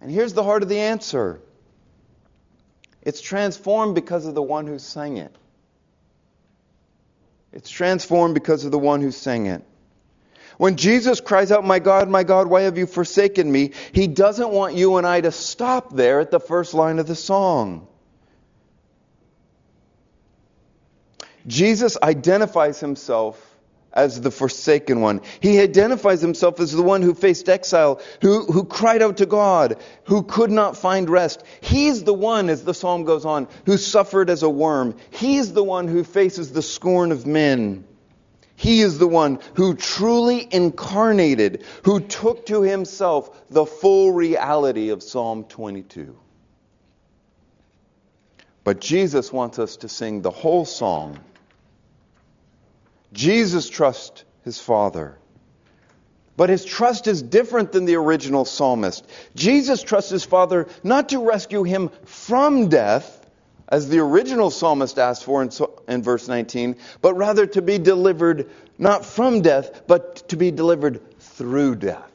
And 0.00 0.10
here's 0.10 0.32
the 0.32 0.42
heart 0.42 0.62
of 0.62 0.68
the 0.68 0.80
answer 0.80 1.40
it's 3.02 3.20
transformed 3.20 3.94
because 3.94 4.26
of 4.26 4.34
the 4.34 4.42
one 4.42 4.66
who 4.66 4.78
sang 4.78 5.18
it. 5.18 5.34
It's 7.52 7.70
transformed 7.70 8.34
because 8.34 8.64
of 8.64 8.72
the 8.72 8.78
one 8.78 9.00
who 9.00 9.10
sang 9.10 9.46
it. 9.46 9.62
When 10.58 10.76
Jesus 10.76 11.20
cries 11.20 11.50
out, 11.50 11.64
My 11.64 11.78
God, 11.78 12.08
my 12.08 12.24
God, 12.24 12.46
why 12.46 12.62
have 12.62 12.78
you 12.78 12.86
forsaken 12.86 13.50
me? 13.50 13.72
He 13.92 14.06
doesn't 14.06 14.50
want 14.50 14.74
you 14.74 14.96
and 14.96 15.06
I 15.06 15.20
to 15.20 15.32
stop 15.32 15.94
there 15.94 16.20
at 16.20 16.30
the 16.30 16.40
first 16.40 16.74
line 16.74 16.98
of 16.98 17.06
the 17.06 17.14
song. 17.16 17.88
Jesus 21.46 21.96
identifies 22.02 22.78
himself 22.80 23.51
as 23.92 24.20
the 24.20 24.30
forsaken 24.30 25.00
one. 25.00 25.20
He 25.40 25.60
identifies 25.60 26.20
himself 26.20 26.60
as 26.60 26.72
the 26.72 26.82
one 26.82 27.02
who 27.02 27.14
faced 27.14 27.48
exile, 27.48 28.00
who, 28.20 28.44
who 28.44 28.64
cried 28.64 29.02
out 29.02 29.18
to 29.18 29.26
God, 29.26 29.76
who 30.04 30.22
could 30.22 30.50
not 30.50 30.76
find 30.76 31.10
rest. 31.10 31.42
He's 31.60 32.04
the 32.04 32.14
one, 32.14 32.48
as 32.48 32.64
the 32.64 32.74
psalm 32.74 33.04
goes 33.04 33.24
on, 33.24 33.48
who 33.66 33.76
suffered 33.76 34.30
as 34.30 34.42
a 34.42 34.50
worm. 34.50 34.96
He's 35.10 35.52
the 35.52 35.64
one 35.64 35.88
who 35.88 36.04
faces 36.04 36.52
the 36.52 36.62
scorn 36.62 37.12
of 37.12 37.26
men. 37.26 37.84
He 38.56 38.80
is 38.80 38.98
the 38.98 39.08
one 39.08 39.40
who 39.54 39.74
truly 39.74 40.46
incarnated, 40.50 41.64
who 41.84 42.00
took 42.00 42.46
to 42.46 42.62
himself 42.62 43.48
the 43.50 43.66
full 43.66 44.12
reality 44.12 44.90
of 44.90 45.02
Psalm 45.02 45.44
22. 45.44 46.16
But 48.64 48.80
Jesus 48.80 49.32
wants 49.32 49.58
us 49.58 49.78
to 49.78 49.88
sing 49.88 50.22
the 50.22 50.30
whole 50.30 50.64
song 50.64 51.18
Jesus 53.12 53.68
trusts 53.68 54.24
his 54.44 54.58
Father. 54.58 55.18
But 56.36 56.48
his 56.48 56.64
trust 56.64 57.06
is 57.06 57.22
different 57.22 57.72
than 57.72 57.84
the 57.84 57.96
original 57.96 58.44
psalmist. 58.44 59.06
Jesus 59.34 59.82
trusts 59.82 60.10
his 60.10 60.24
Father 60.24 60.66
not 60.82 61.10
to 61.10 61.24
rescue 61.24 61.62
him 61.62 61.90
from 62.04 62.68
death, 62.68 63.18
as 63.68 63.88
the 63.88 63.98
original 63.98 64.50
psalmist 64.50 64.98
asked 64.98 65.24
for 65.24 65.42
in, 65.42 65.50
in, 65.88 66.02
verse 66.02 66.28
19, 66.28 66.76
but 67.00 67.14
rather 67.14 67.46
to 67.46 67.62
be 67.62 67.78
delivered 67.78 68.50
not 68.78 69.04
from 69.04 69.42
death, 69.42 69.82
but 69.86 70.28
to 70.28 70.36
be 70.36 70.50
delivered 70.50 71.00
through 71.20 71.76
death. 71.76 72.10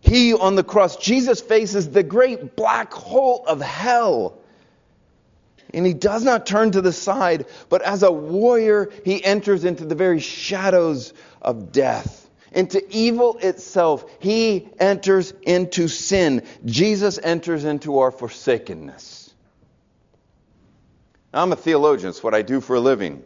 He 0.00 0.34
on 0.34 0.54
the 0.54 0.64
cross, 0.64 0.96
Jesus 0.96 1.40
faces 1.40 1.88
the 1.88 2.02
great 2.02 2.56
black 2.56 2.92
hole 2.92 3.44
of 3.46 3.60
hell 3.60 4.38
and 5.74 5.86
he 5.86 5.94
does 5.94 6.24
not 6.24 6.46
turn 6.46 6.72
to 6.72 6.80
the 6.80 6.92
side, 6.92 7.46
but 7.68 7.82
as 7.82 8.02
a 8.02 8.10
warrior, 8.10 8.90
he 9.04 9.22
enters 9.24 9.64
into 9.64 9.84
the 9.84 9.94
very 9.94 10.20
shadows 10.20 11.12
of 11.42 11.72
death, 11.72 12.28
into 12.52 12.82
evil 12.90 13.38
itself. 13.38 14.04
He 14.20 14.68
enters 14.78 15.32
into 15.42 15.88
sin. 15.88 16.42
Jesus 16.64 17.18
enters 17.22 17.64
into 17.64 17.98
our 17.98 18.10
forsakenness. 18.10 19.34
Now, 21.32 21.42
I'm 21.42 21.52
a 21.52 21.56
theologian, 21.56 22.10
it's 22.10 22.22
what 22.22 22.34
I 22.34 22.42
do 22.42 22.60
for 22.60 22.76
a 22.76 22.80
living. 22.80 23.24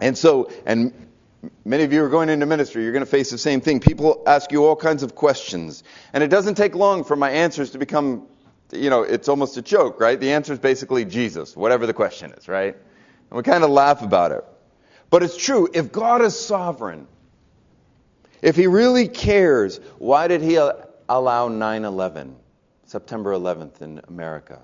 And 0.00 0.16
so, 0.16 0.50
and 0.64 0.92
many 1.64 1.84
of 1.84 1.92
you 1.92 2.02
are 2.04 2.08
going 2.08 2.28
into 2.28 2.46
ministry, 2.46 2.82
you're 2.82 2.92
going 2.92 3.04
to 3.04 3.10
face 3.10 3.30
the 3.30 3.38
same 3.38 3.60
thing. 3.60 3.80
People 3.80 4.22
ask 4.26 4.50
you 4.50 4.64
all 4.64 4.76
kinds 4.76 5.02
of 5.02 5.14
questions. 5.14 5.84
And 6.12 6.24
it 6.24 6.28
doesn't 6.28 6.54
take 6.54 6.74
long 6.74 7.04
for 7.04 7.14
my 7.14 7.30
answers 7.30 7.72
to 7.72 7.78
become 7.78 8.26
you 8.72 8.90
know, 8.90 9.02
it's 9.02 9.28
almost 9.28 9.56
a 9.56 9.62
joke, 9.62 10.00
right? 10.00 10.18
The 10.18 10.32
answer 10.32 10.52
is 10.52 10.58
basically 10.58 11.04
Jesus, 11.04 11.56
whatever 11.56 11.86
the 11.86 11.92
question 11.92 12.32
is, 12.32 12.48
right? 12.48 12.74
And 12.74 13.36
we 13.36 13.42
kind 13.42 13.64
of 13.64 13.70
laugh 13.70 14.02
about 14.02 14.32
it. 14.32 14.44
But 15.10 15.22
it's 15.22 15.36
true. 15.36 15.68
If 15.72 15.92
God 15.92 16.22
is 16.22 16.38
sovereign, 16.38 17.06
if 18.40 18.56
He 18.56 18.66
really 18.66 19.08
cares, 19.08 19.78
why 19.98 20.26
did 20.26 20.42
He 20.42 20.58
allow 21.08 21.48
9 21.48 21.84
11, 21.84 22.36
September 22.86 23.32
11th 23.32 23.82
in 23.82 24.00
America? 24.08 24.60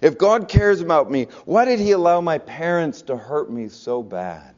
If 0.00 0.16
God 0.16 0.48
cares 0.48 0.80
about 0.80 1.10
me, 1.10 1.26
why 1.44 1.64
did 1.64 1.80
He 1.80 1.90
allow 1.90 2.20
my 2.20 2.38
parents 2.38 3.02
to 3.02 3.16
hurt 3.16 3.50
me 3.50 3.68
so 3.68 4.02
bad? 4.02 4.54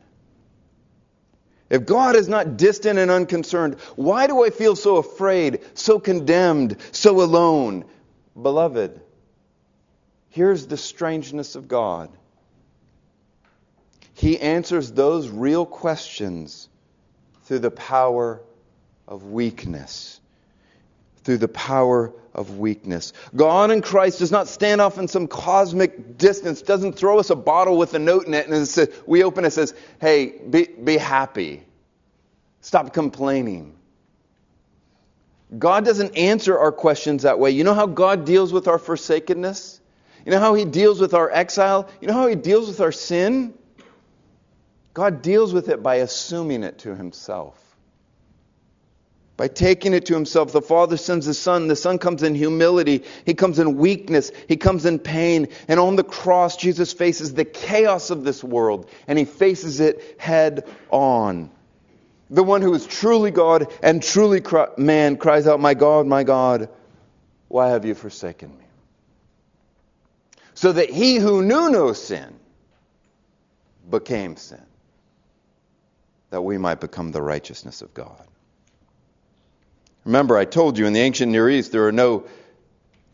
If 1.68 1.85
God 1.85 2.14
is 2.14 2.29
not 2.29 2.57
distant 2.57 2.99
and 2.99 3.11
unconcerned, 3.11 3.81
why 3.96 4.29
do 4.29 4.44
I 4.44 4.51
feel 4.51 4.77
so 4.77 4.99
afraid, 4.99 5.61
so 5.75 5.99
condemned, 5.99 6.77
so 6.92 7.22
alone? 7.22 7.87
Beloved, 8.40 9.01
here's 10.29 10.66
the 10.66 10.77
strangeness 10.77 11.55
of 11.55 11.68
God. 11.68 12.11
He 14.14 14.38
answers 14.40 14.92
those 14.92 15.29
real 15.29 15.66
questions 15.66 16.68
through 17.44 17.61
the 17.61 17.70
power 17.70 18.40
of 19.07 19.25
weakness. 19.25 20.20
Through 21.25 21.38
the 21.38 21.49
power 21.49 22.12
of 22.35 22.59
weakness. 22.59 23.12
God 23.35 23.70
in 23.70 23.81
Christ 23.81 24.18
does 24.18 24.31
not 24.31 24.46
stand 24.49 24.81
off 24.81 24.99
in 24.99 25.09
some 25.09 25.27
cosmic 25.27 26.18
distance, 26.18 26.62
doesn't 26.62 26.92
throw 26.92 27.18
us 27.18 27.31
a 27.31 27.37
bottle 27.37 27.79
with 27.79 27.94
a 27.94 27.99
note 27.99 28.27
in 28.27 28.35
it, 28.35 28.46
and 28.46 28.68
says, 28.68 28.90
we 29.07 29.25
open 29.25 29.44
it 29.44 29.46
and 29.46 29.53
says, 29.55 29.75
hey, 30.01 30.35
be, 30.51 30.66
be 30.66 30.99
happy. 30.99 31.62
Stop 32.61 32.92
complaining. 32.92 33.75
God 35.56 35.85
doesn't 35.85 36.16
answer 36.16 36.59
our 36.59 36.72
questions 36.72 37.22
that 37.22 37.38
way. 37.38 37.52
You 37.52 37.62
know 37.62 37.74
how 37.74 37.87
God 37.87 38.24
deals 38.24 38.52
with 38.52 38.66
our 38.66 38.78
forsakenness? 38.78 39.80
You 40.24 40.32
know 40.32 40.40
how 40.40 40.54
He 40.54 40.64
deals 40.64 41.00
with 41.00 41.14
our 41.14 41.30
exile? 41.30 41.88
You 42.00 42.09
know 42.09 42.14
how 42.14 42.26
He 42.26 42.35
deals 42.35 42.66
with 42.66 42.80
our 42.80 42.90
sin? 42.90 43.54
God 44.92 45.22
deals 45.22 45.52
with 45.52 45.68
it 45.68 45.82
by 45.82 45.96
assuming 45.96 46.64
it 46.64 46.78
to 46.78 46.96
Himself. 46.96 47.62
By 49.37 49.46
taking 49.46 49.94
it 49.94 50.06
to 50.06 50.14
Himself. 50.14 50.50
The 50.50 50.62
Father 50.62 50.96
sends 50.96 51.26
the 51.26 51.35
Son. 51.35 51.68
The 51.68 51.76
Son 51.76 51.98
comes 51.98 52.24
in 52.24 52.35
humility. 52.35 53.04
He 53.24 53.35
comes 53.35 53.61
in 53.61 53.76
weakness. 53.76 54.32
He 54.48 54.56
comes 54.56 54.85
in 54.85 54.98
pain. 54.98 55.48
And 55.68 55.78
on 55.78 55.94
the 55.94 56.02
cross, 56.02 56.56
Jesus 56.56 56.92
faces 56.92 57.35
the 57.35 57.44
chaos 57.44 58.11
of 58.11 58.24
this 58.24 58.42
world, 58.42 58.90
and 59.06 59.16
He 59.16 59.26
faces 59.26 59.78
it 59.78 60.16
head 60.18 60.66
on. 60.90 61.50
The 62.30 62.42
one 62.42 62.62
who 62.62 62.74
is 62.74 62.86
truly 62.86 63.30
God 63.30 63.72
and 63.82 64.02
truly 64.02 64.42
man 64.76 65.16
cries 65.16 65.46
out, 65.46 65.60
My 65.60 65.74
God, 65.74 66.06
my 66.06 66.24
God, 66.24 66.68
why 67.48 67.68
have 67.68 67.84
you 67.84 67.94
forsaken 67.94 68.50
me? 68.50 68.64
So 70.54 70.72
that 70.72 70.90
he 70.90 71.16
who 71.16 71.42
knew 71.42 71.70
no 71.70 71.92
sin 71.92 72.34
became 73.88 74.36
sin, 74.36 74.64
that 76.30 76.42
we 76.42 76.58
might 76.58 76.80
become 76.80 77.12
the 77.12 77.22
righteousness 77.22 77.82
of 77.82 77.94
God. 77.94 78.26
Remember, 80.04 80.36
I 80.36 80.44
told 80.44 80.78
you 80.78 80.86
in 80.86 80.92
the 80.92 81.00
ancient 81.00 81.30
Near 81.30 81.48
East 81.50 81.72
there 81.72 81.86
are 81.86 81.92
no 81.92 82.24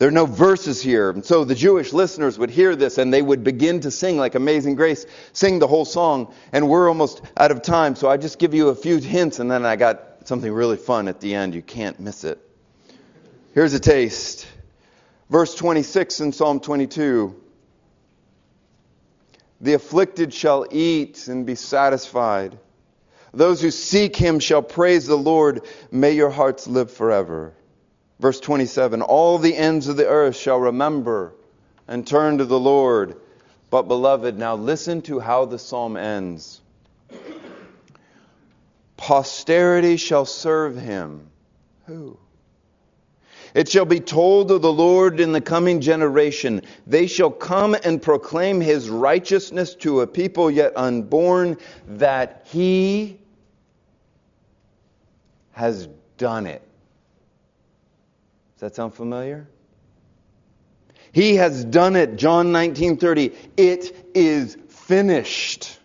there 0.03 0.09
are 0.09 0.11
no 0.11 0.27
verses 0.27 0.83
here. 0.83 1.11
And 1.11 1.25
so 1.25 1.45
the 1.45 1.55
Jewish 1.55 1.93
listeners 1.93 2.37
would 2.37 2.51
hear 2.51 2.75
this 2.75 2.99
and 2.99 3.15
they 3.15 3.23
would 3.23 3.45
begin 3.45 3.79
to 3.83 3.91
sing 3.93 4.17
like 4.17 4.35
Amazing 4.35 4.75
Grace, 4.75 5.07
sing 5.33 5.61
the 5.61 5.69
whole 5.69 5.85
song. 5.85 6.35
And 6.51 6.69
we're 6.69 6.88
almost 6.88 7.23
out 7.37 7.53
of 7.53 7.62
time, 7.62 7.95
so 7.95 8.11
I 8.11 8.17
just 8.17 8.41
give 8.41 8.53
you 8.53 8.71
a 8.71 8.75
few 8.75 8.99
hints 8.99 9.38
and 9.38 9.49
then 9.49 9.65
I 9.65 9.77
got 9.77 10.27
something 10.27 10.53
really 10.53 10.77
fun 10.77 11.07
at 11.07 11.21
the 11.21 11.37
end. 11.37 11.55
You 11.55 11.62
can't 11.62 12.01
miss 12.01 12.25
it. 12.25 12.41
Here's 13.55 13.75
a 13.75 13.79
taste. 13.79 14.49
Verse 15.31 15.55
26 15.55 16.19
in 16.19 16.33
Psalm 16.33 16.59
22. 16.59 17.41
The 19.61 19.75
afflicted 19.75 20.35
shall 20.35 20.67
eat 20.73 21.29
and 21.29 21.47
be 21.47 21.55
satisfied. 21.55 22.59
Those 23.33 23.62
who 23.62 23.71
seek 23.71 24.17
him 24.17 24.41
shall 24.41 24.62
praise 24.62 25.07
the 25.07 25.15
Lord. 25.15 25.65
May 25.93 26.11
your 26.11 26.31
hearts 26.31 26.67
live 26.67 26.91
forever. 26.91 27.55
Verse 28.23 28.39
27 28.39 29.03
All 29.03 29.37
the 29.39 29.57
ends 29.57 29.89
of 29.89 29.97
the 29.97 30.07
earth 30.07 30.37
shall 30.37 30.59
remember 30.59 31.35
and 31.89 32.07
turn 32.07 32.39
to 32.39 32.45
the 32.45 32.59
Lord. 32.59 33.17
But, 33.69 33.89
beloved, 33.89 34.39
now 34.39 34.55
listen 34.55 35.03
to 35.03 35.19
how 35.19 35.45
the 35.45 35.59
psalm 35.59 35.97
ends. 35.97 36.61
Posterity 38.97 39.97
shall 39.97 40.25
serve 40.25 40.77
him. 40.77 41.31
Who? 41.87 42.17
It 43.55 43.69
shall 43.69 43.87
be 43.87 43.99
told 43.99 44.53
of 44.53 44.63
the 44.63 44.73
Lord 44.73 45.19
in 45.19 45.33
the 45.33 45.41
coming 45.41 45.81
generation. 45.81 46.63
They 46.87 47.09
shall 47.09 47.31
come 47.31 47.75
and 47.75 48.01
proclaim 48.01 48.61
his 48.61 48.89
righteousness 48.89 49.75
to 49.77 50.03
a 50.03 50.07
people 50.07 50.49
yet 50.49 50.75
unborn, 50.77 51.57
that 51.89 52.47
he 52.51 53.19
has 55.53 55.89
done 56.19 56.47
it. 56.47 56.63
That 58.62 58.77
sound 58.77 58.94
familiar? 58.94 59.48
He 61.11 61.35
has 61.35 61.64
done 61.64 61.96
it. 61.96 62.14
John 62.14 62.53
19:30. 62.53 63.35
It 63.57 64.07
is 64.14 64.57
finished. 64.68 65.81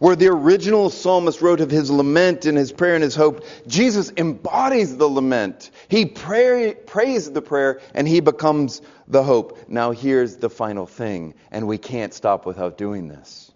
Where 0.00 0.16
the 0.16 0.26
original 0.30 0.90
psalmist 0.90 1.40
wrote 1.40 1.60
of 1.60 1.70
his 1.70 1.92
lament 1.92 2.44
and 2.44 2.58
his 2.58 2.72
prayer 2.72 2.96
and 2.96 3.04
his 3.04 3.14
hope, 3.14 3.44
Jesus 3.68 4.10
embodies 4.16 4.96
the 4.96 5.06
lament. 5.06 5.70
He 5.86 6.06
pray, 6.06 6.74
prays 6.74 7.30
the 7.30 7.40
prayer 7.40 7.80
and 7.94 8.08
he 8.08 8.18
becomes 8.18 8.82
the 9.06 9.22
hope. 9.22 9.60
Now, 9.68 9.92
here's 9.92 10.38
the 10.38 10.50
final 10.50 10.86
thing, 10.86 11.34
and 11.52 11.68
we 11.68 11.78
can't 11.78 12.12
stop 12.12 12.46
without 12.46 12.76
doing 12.76 13.06
this. 13.06 13.52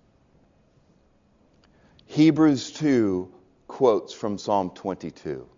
Hebrews 2.07 2.71
2 2.75 3.29
quotes 3.67 4.13
from 4.13 4.39
Psalm 4.39 4.71
22. 4.71 5.49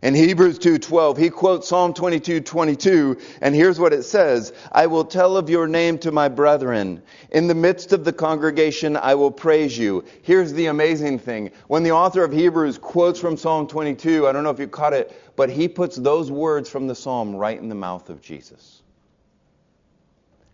In 0.00 0.14
Hebrews 0.14 0.60
2:12, 0.60 1.16
he 1.16 1.28
quotes 1.28 1.66
Psalm 1.66 1.92
22:22, 1.92 3.16
and 3.40 3.52
here's 3.52 3.80
what 3.80 3.92
it 3.92 4.04
says: 4.04 4.52
"I 4.70 4.86
will 4.86 5.04
tell 5.04 5.36
of 5.36 5.50
your 5.50 5.66
name 5.66 5.98
to 5.98 6.12
my 6.12 6.28
brethren. 6.28 7.02
In 7.32 7.48
the 7.48 7.54
midst 7.54 7.92
of 7.92 8.04
the 8.04 8.12
congregation 8.12 8.96
I 8.96 9.16
will 9.16 9.32
praise 9.32 9.76
you." 9.76 10.04
Here's 10.22 10.52
the 10.52 10.66
amazing 10.66 11.18
thing. 11.18 11.50
When 11.66 11.82
the 11.82 11.90
author 11.90 12.22
of 12.22 12.32
Hebrews 12.32 12.78
quotes 12.78 13.18
from 13.18 13.36
Psalm 13.36 13.66
22, 13.66 14.28
I 14.28 14.32
don't 14.32 14.44
know 14.44 14.50
if 14.50 14.60
you 14.60 14.68
caught 14.68 14.92
it, 14.92 15.12
but 15.34 15.50
he 15.50 15.66
puts 15.66 15.96
those 15.96 16.30
words 16.30 16.68
from 16.68 16.86
the 16.86 16.94
psalm 16.94 17.34
right 17.34 17.58
in 17.58 17.68
the 17.68 17.74
mouth 17.74 18.08
of 18.08 18.22
Jesus. 18.22 18.82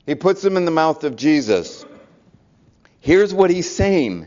He 0.06 0.14
puts 0.14 0.40
them 0.40 0.56
in 0.56 0.64
the 0.64 0.70
mouth 0.70 1.04
of 1.04 1.16
Jesus. 1.16 1.84
Here's 3.00 3.34
what 3.34 3.50
he's 3.50 3.70
saying. 3.70 4.26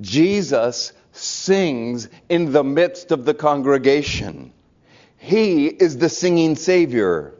Jesus 0.00 0.92
sings 1.14 2.08
in 2.28 2.52
the 2.52 2.64
midst 2.64 3.12
of 3.12 3.24
the 3.24 3.34
congregation. 3.34 4.52
He 5.16 5.66
is 5.66 5.96
the 5.96 6.08
singing 6.08 6.56
Savior. 6.56 7.34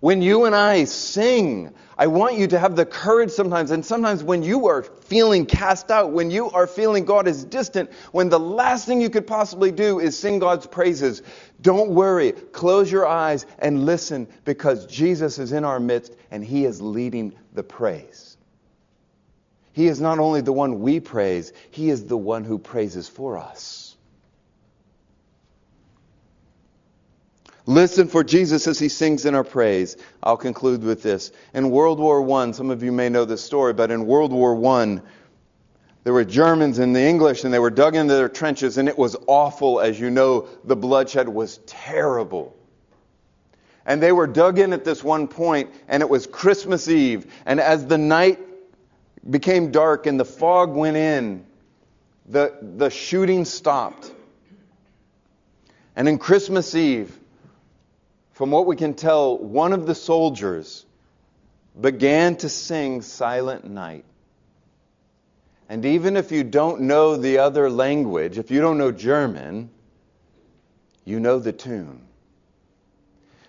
When 0.00 0.22
you 0.22 0.44
and 0.44 0.54
I 0.54 0.84
sing, 0.84 1.72
I 1.96 2.06
want 2.06 2.36
you 2.36 2.46
to 2.48 2.58
have 2.58 2.76
the 2.76 2.86
courage 2.86 3.30
sometimes, 3.30 3.72
and 3.72 3.84
sometimes 3.84 4.22
when 4.22 4.44
you 4.44 4.68
are 4.68 4.82
feeling 4.82 5.46
cast 5.46 5.90
out, 5.90 6.12
when 6.12 6.30
you 6.30 6.50
are 6.50 6.68
feeling 6.68 7.04
God 7.04 7.26
is 7.26 7.44
distant, 7.44 7.90
when 8.12 8.28
the 8.28 8.38
last 8.38 8.86
thing 8.86 9.00
you 9.00 9.10
could 9.10 9.26
possibly 9.26 9.72
do 9.72 9.98
is 9.98 10.16
sing 10.16 10.38
God's 10.38 10.66
praises, 10.66 11.22
don't 11.60 11.90
worry. 11.90 12.32
Close 12.32 12.92
your 12.92 13.06
eyes 13.06 13.46
and 13.58 13.86
listen 13.86 14.28
because 14.44 14.86
Jesus 14.86 15.38
is 15.40 15.52
in 15.52 15.64
our 15.64 15.80
midst 15.80 16.14
and 16.30 16.44
He 16.44 16.64
is 16.64 16.80
leading 16.80 17.34
the 17.52 17.64
praise. 17.64 18.27
He 19.78 19.86
is 19.86 20.00
not 20.00 20.18
only 20.18 20.40
the 20.40 20.52
one 20.52 20.80
we 20.80 20.98
praise, 20.98 21.52
He 21.70 21.88
is 21.88 22.06
the 22.06 22.16
one 22.16 22.42
who 22.42 22.58
praises 22.58 23.08
for 23.08 23.38
us. 23.38 23.96
Listen 27.64 28.08
for 28.08 28.24
Jesus 28.24 28.66
as 28.66 28.80
he 28.80 28.88
sings 28.88 29.24
in 29.24 29.36
our 29.36 29.44
praise. 29.44 29.96
I'll 30.20 30.36
conclude 30.36 30.82
with 30.82 31.04
this. 31.04 31.30
In 31.54 31.70
World 31.70 32.00
War 32.00 32.28
I, 32.40 32.50
some 32.50 32.70
of 32.70 32.82
you 32.82 32.90
may 32.90 33.08
know 33.08 33.24
this 33.24 33.40
story, 33.40 33.72
but 33.72 33.92
in 33.92 34.04
World 34.04 34.32
War 34.32 34.56
I, 34.80 35.00
there 36.02 36.12
were 36.12 36.24
Germans 36.24 36.80
and 36.80 36.96
the 36.96 37.02
English, 37.02 37.44
and 37.44 37.54
they 37.54 37.60
were 37.60 37.70
dug 37.70 37.94
into 37.94 38.14
their 38.14 38.28
trenches, 38.28 38.78
and 38.78 38.88
it 38.88 38.98
was 38.98 39.14
awful. 39.28 39.80
As 39.80 40.00
you 40.00 40.10
know, 40.10 40.48
the 40.64 40.74
bloodshed 40.74 41.28
was 41.28 41.58
terrible. 41.66 42.56
And 43.86 44.02
they 44.02 44.10
were 44.10 44.26
dug 44.26 44.58
in 44.58 44.72
at 44.72 44.84
this 44.84 45.04
one 45.04 45.28
point, 45.28 45.70
and 45.86 46.02
it 46.02 46.08
was 46.10 46.26
Christmas 46.26 46.88
Eve. 46.88 47.32
And 47.46 47.60
as 47.60 47.86
the 47.86 47.96
night 47.96 48.40
became 49.28 49.70
dark 49.70 50.06
and 50.06 50.18
the 50.18 50.24
fog 50.24 50.74
went 50.74 50.96
in, 50.96 51.44
the, 52.26 52.56
the 52.60 52.90
shooting 52.90 53.44
stopped. 53.44 54.12
And 55.96 56.08
in 56.08 56.18
Christmas 56.18 56.74
Eve, 56.74 57.16
from 58.32 58.50
what 58.50 58.66
we 58.66 58.76
can 58.76 58.94
tell, 58.94 59.36
one 59.36 59.72
of 59.72 59.86
the 59.86 59.94
soldiers 59.94 60.86
began 61.78 62.36
to 62.36 62.48
sing 62.48 63.02
Silent 63.02 63.64
Night. 63.64 64.04
And 65.68 65.84
even 65.84 66.16
if 66.16 66.32
you 66.32 66.44
don't 66.44 66.82
know 66.82 67.16
the 67.16 67.38
other 67.38 67.68
language, 67.68 68.38
if 68.38 68.50
you 68.50 68.60
don't 68.60 68.78
know 68.78 68.90
German, 68.90 69.70
you 71.04 71.20
know 71.20 71.38
the 71.38 71.52
tune. 71.52 72.07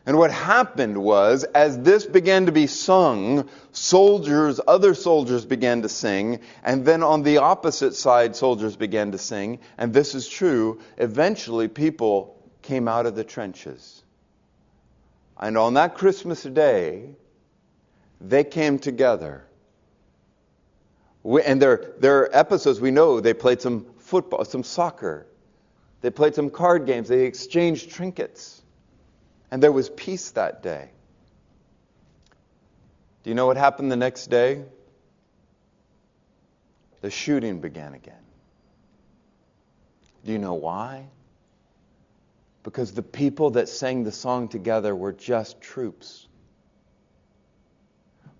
And 0.09 0.17
what 0.17 0.31
happened 0.31 0.97
was, 0.97 1.43
as 1.43 1.77
this 1.77 2.03
began 2.03 2.47
to 2.47 2.51
be 2.51 2.65
sung, 2.65 3.47
soldiers, 3.73 4.59
other 4.67 4.95
soldiers 4.95 5.45
began 5.45 5.83
to 5.83 5.89
sing, 5.89 6.39
and 6.63 6.83
then 6.83 7.03
on 7.03 7.21
the 7.21 7.37
opposite 7.37 7.93
side, 7.93 8.35
soldiers 8.35 8.75
began 8.75 9.11
to 9.11 9.19
sing. 9.19 9.59
And 9.77 9.93
this 9.93 10.15
is 10.15 10.27
true. 10.27 10.81
Eventually, 10.97 11.67
people 11.67 12.41
came 12.63 12.87
out 12.87 13.05
of 13.05 13.13
the 13.13 13.23
trenches. 13.23 14.01
And 15.37 15.55
on 15.59 15.75
that 15.75 15.93
Christmas 15.93 16.41
day, 16.41 17.11
they 18.19 18.43
came 18.43 18.79
together. 18.79 19.45
and 21.23 21.61
there, 21.61 21.93
there 21.99 22.21
are 22.21 22.35
episodes 22.35 22.81
we 22.81 22.89
know 22.89 23.19
they 23.19 23.35
played 23.35 23.61
some 23.61 23.85
football, 23.99 24.43
some 24.43 24.63
soccer, 24.63 25.27
they 26.01 26.09
played 26.09 26.33
some 26.33 26.49
card 26.49 26.87
games, 26.87 27.09
they 27.09 27.25
exchanged 27.27 27.91
trinkets. 27.91 28.63
And 29.51 29.61
there 29.61 29.71
was 29.71 29.89
peace 29.89 30.31
that 30.31 30.63
day. 30.63 30.89
Do 33.23 33.29
you 33.29 33.35
know 33.35 33.47
what 33.47 33.57
happened 33.57 33.91
the 33.91 33.97
next 33.97 34.27
day? 34.27 34.63
The 37.01 37.09
shooting 37.09 37.59
began 37.59 37.93
again. 37.93 38.15
Do 40.25 40.31
you 40.31 40.37
know 40.37 40.53
why? 40.53 41.07
Because 42.63 42.93
the 42.93 43.01
people 43.01 43.51
that 43.51 43.69
sang 43.69 44.03
the 44.03 44.11
song 44.11 44.47
together 44.47 44.95
were 44.95 45.13
just 45.13 45.61
troops. 45.61 46.27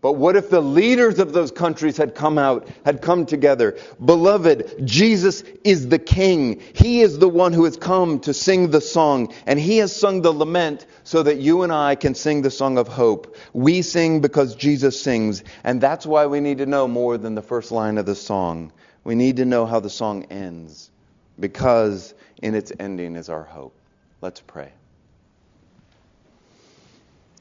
But 0.01 0.13
what 0.13 0.38
if 0.38 0.49
the 0.49 0.62
leaders 0.62 1.19
of 1.19 1.33
those 1.33 1.51
countries 1.51 1.97
had 1.97 2.15
come 2.15 2.38
out, 2.38 2.69
had 2.85 3.01
come 3.01 3.25
together? 3.25 3.77
Beloved, 4.03 4.88
Jesus 4.88 5.43
is 5.65 5.89
the 5.89 5.99
King. 5.99 6.62
He 6.73 7.01
is 7.01 7.19
the 7.19 7.27
one 7.27 7.51
who 7.51 7.65
has 7.65 7.75
come 7.75 8.21
to 8.21 8.33
sing 8.33 8.71
the 8.71 8.79
song, 8.79 9.33
and 9.45 9.59
He 9.59 9.79
has 9.79 9.93
sung 9.93 10.21
the 10.21 10.31
lament 10.31 10.85
so 11.03 11.21
that 11.23 11.39
you 11.39 11.63
and 11.63 11.73
I 11.73 11.95
can 11.95 12.15
sing 12.15 12.41
the 12.41 12.51
song 12.51 12.77
of 12.77 12.88
hope. 12.88 13.35
We 13.51 13.81
sing 13.81 14.21
because 14.21 14.55
Jesus 14.55 15.01
sings, 15.01 15.43
and 15.65 15.81
that's 15.81 16.05
why 16.05 16.27
we 16.27 16.39
need 16.39 16.59
to 16.59 16.65
know 16.65 16.88
more 16.88 17.17
than 17.17 17.35
the 17.35 17.41
first 17.41 17.69
line 17.69 17.97
of 17.97 18.05
the 18.05 18.15
song. 18.15 18.71
We 19.03 19.15
need 19.15 19.35
to 19.38 19.45
know 19.45 19.65
how 19.65 19.81
the 19.81 19.89
song 19.89 20.23
ends, 20.29 20.91
because 21.38 22.13
in 22.41 22.55
its 22.55 22.71
ending 22.79 23.17
is 23.17 23.27
our 23.27 23.43
hope. 23.43 23.75
Let's 24.21 24.39
pray. 24.39 24.71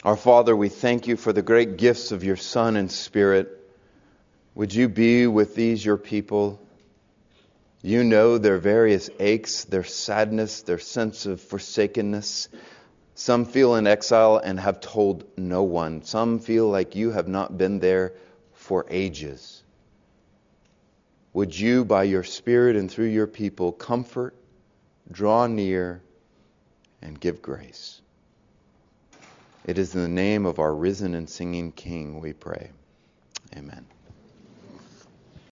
Our 0.05 0.17
Father, 0.17 0.55
we 0.55 0.69
thank 0.69 1.09
you 1.09 1.17
for 1.17 1.33
the 1.33 1.43
great 1.43 1.77
gifts 1.77 2.13
of 2.13 2.23
your 2.23 2.37
Son 2.37 2.77
and 2.77 2.91
Spirit. 2.91 3.49
Would 4.55 4.73
you 4.73 4.89
be 4.89 5.27
with 5.27 5.57
these, 5.57 5.85
your 5.85 5.97
people? 5.97 6.61
You 7.83 8.05
know 8.05 8.39
their 8.39 8.59
various 8.59 9.11
aches, 9.19 9.65
their 9.65 9.83
sadness, 9.83 10.63
their 10.63 10.79
sense 10.79 11.27
of 11.27 11.41
forsakenness. 11.41 12.49
Some 13.17 13.45
feel 13.45 13.75
in 13.75 13.89
exile 13.89 14.37
and 14.37 14.61
have 14.61 14.81
told 14.81 15.25
no 15.37 15.65
one. 15.65 16.05
Some 16.05 16.39
feel 16.39 16.69
like 16.69 16.95
you 16.95 17.11
have 17.11 17.27
not 17.27 17.59
been 17.59 17.81
there 17.81 18.13
for 18.53 18.87
ages. 18.89 19.65
Would 21.33 21.59
you, 21.59 21.85
by 21.85 22.05
your 22.05 22.23
Spirit 22.23 22.77
and 22.77 22.89
through 22.89 23.07
your 23.07 23.27
people, 23.27 23.73
comfort, 23.73 24.37
draw 25.11 25.49
near, 25.49 26.03
and 27.03 27.19
give 27.19 27.43
grace. 27.43 28.01
It 29.69 29.77
is 29.77 29.95
in 29.95 30.01
the 30.01 30.09
name 30.09 30.47
of 30.47 30.59
our 30.61 30.75
risen 30.75 31.15
and 31.15 31.29
singing 31.29 31.73
King 31.73 32.21
we 32.21 32.33
pray. 32.33 32.71
Amen. 33.55 33.85